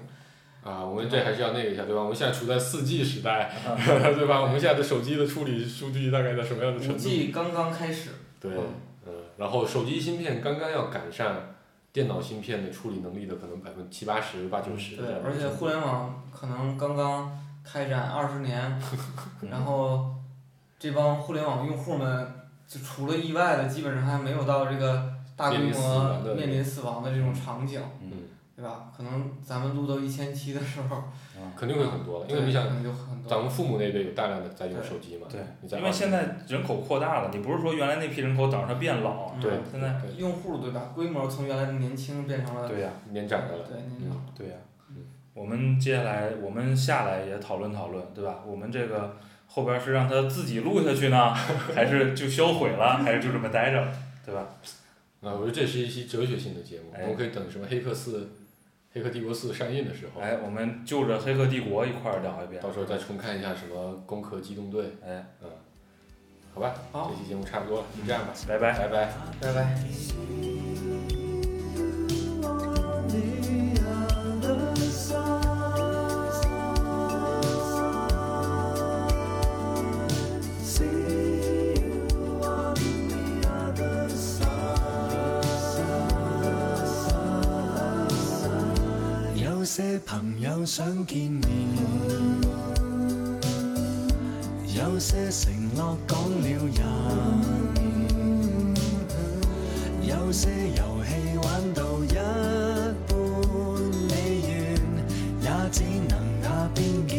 [0.66, 2.01] 啊，我们这还是要那个一下，对吧？
[2.01, 3.78] 我们现在处在四 G 时代，啊
[4.18, 4.41] 对吧？
[4.41, 8.09] 我们现在的手机的处理数据大概在什么样的程度五度？G 刚刚开始，
[8.39, 8.63] 对，嗯
[9.05, 11.36] 嗯，然后手机芯片刚刚要赶上
[11.93, 14.95] 电脑芯片的处理能力的可能百分之七八十、八九十。
[14.95, 18.82] 对，而且互联网可能刚刚开展二十年，
[19.51, 20.16] 然后
[20.80, 22.28] 这帮互联网用户们，
[22.68, 28.11] 就除了意外的，基本上还没有到这个大规模面临死亡的这种场景，嗯
[28.56, 28.91] 对吧？
[28.95, 31.03] 可能咱们录到一千七的时候，
[31.58, 33.30] 肯定会很多了，因为你想可，能就很多。
[33.30, 35.41] 咱们父母那辈有大量的在用手机嘛，对
[35.78, 40.91] 因为现在人口扩大了，你不是说原来那批人口等着它变老，嗯对现在用户对吧？
[40.95, 44.26] 规模从原来的年轻变成了对呀、年长的了，对年长。
[44.36, 44.53] 对呀、
[44.89, 45.03] 嗯
[45.34, 48.39] 我们接下来我们下来也讨论讨论，对吧？
[48.47, 53.86] 我们这个后边是让他自己录下去呢，还是就销毁了，还是就这么待着，
[54.26, 54.47] 对吧？
[55.22, 58.20] 啊，我觉得这是一期哲学性的节目，哎我们可以等什么《黑客四》
[58.96, 65.50] 《黑客帝国四》上映的时候，哎，我们就着《黑客帝国》一块儿聊一遍，到时候再重看一下什么《攻壳机动队》，哎，嗯，
[66.54, 67.12] 好吧，好。
[67.12, 68.78] 这期节目差不多了，就这样吧，拜拜。
[68.80, 69.14] 拜拜。
[69.41, 70.95] 拜拜。
[89.76, 91.44] 些朋友想見面，
[94.74, 96.80] 有些承諾講了也，
[100.08, 100.48] 有些
[100.78, 101.12] 遊戲
[101.44, 102.16] 玩到一
[103.06, 103.20] 半
[104.12, 104.14] 未
[104.48, 104.48] 完，
[105.42, 107.14] 也只能那邊見。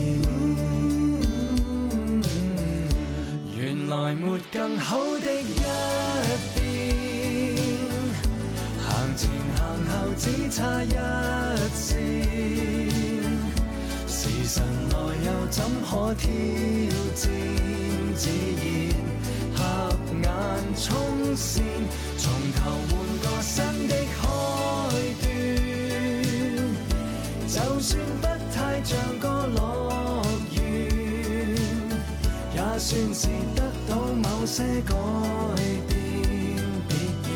[3.55, 5.61] 原來沒更好的一
[6.57, 6.59] 邊，
[8.81, 9.29] 行前
[9.59, 10.87] 行後只差一
[11.75, 12.26] 线。
[15.57, 16.29] 怎可挑
[17.15, 17.25] 戰？
[18.15, 18.63] 自然
[19.57, 19.59] 合
[20.23, 20.29] 眼
[20.77, 20.85] 衝
[21.35, 21.57] 線，
[22.19, 22.93] 從頭換
[23.23, 23.55] 個新
[23.89, 24.23] 的開
[25.23, 25.25] 端。
[27.49, 27.89] 就算
[28.21, 29.25] 不太像個
[29.57, 29.59] 樂
[30.53, 30.61] 園，
[32.55, 34.93] 也算是得到某些改
[35.89, 35.91] 變。
[36.87, 36.93] 別
[37.25, 37.27] 嫌，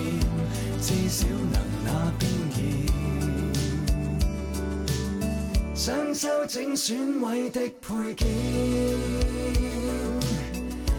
[0.82, 1.24] 至少
[6.20, 8.28] 修整损毁的配件，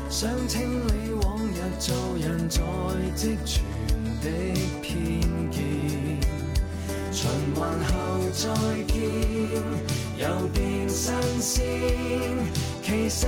[0.10, 2.60] 想清理往日做人在
[3.16, 3.64] 積存
[4.24, 4.32] 的
[4.82, 5.62] 偏见。
[7.12, 7.94] 循环后
[8.34, 8.50] 再
[8.88, 8.98] 见，
[10.18, 11.68] 又变新鲜，
[12.82, 13.28] 其实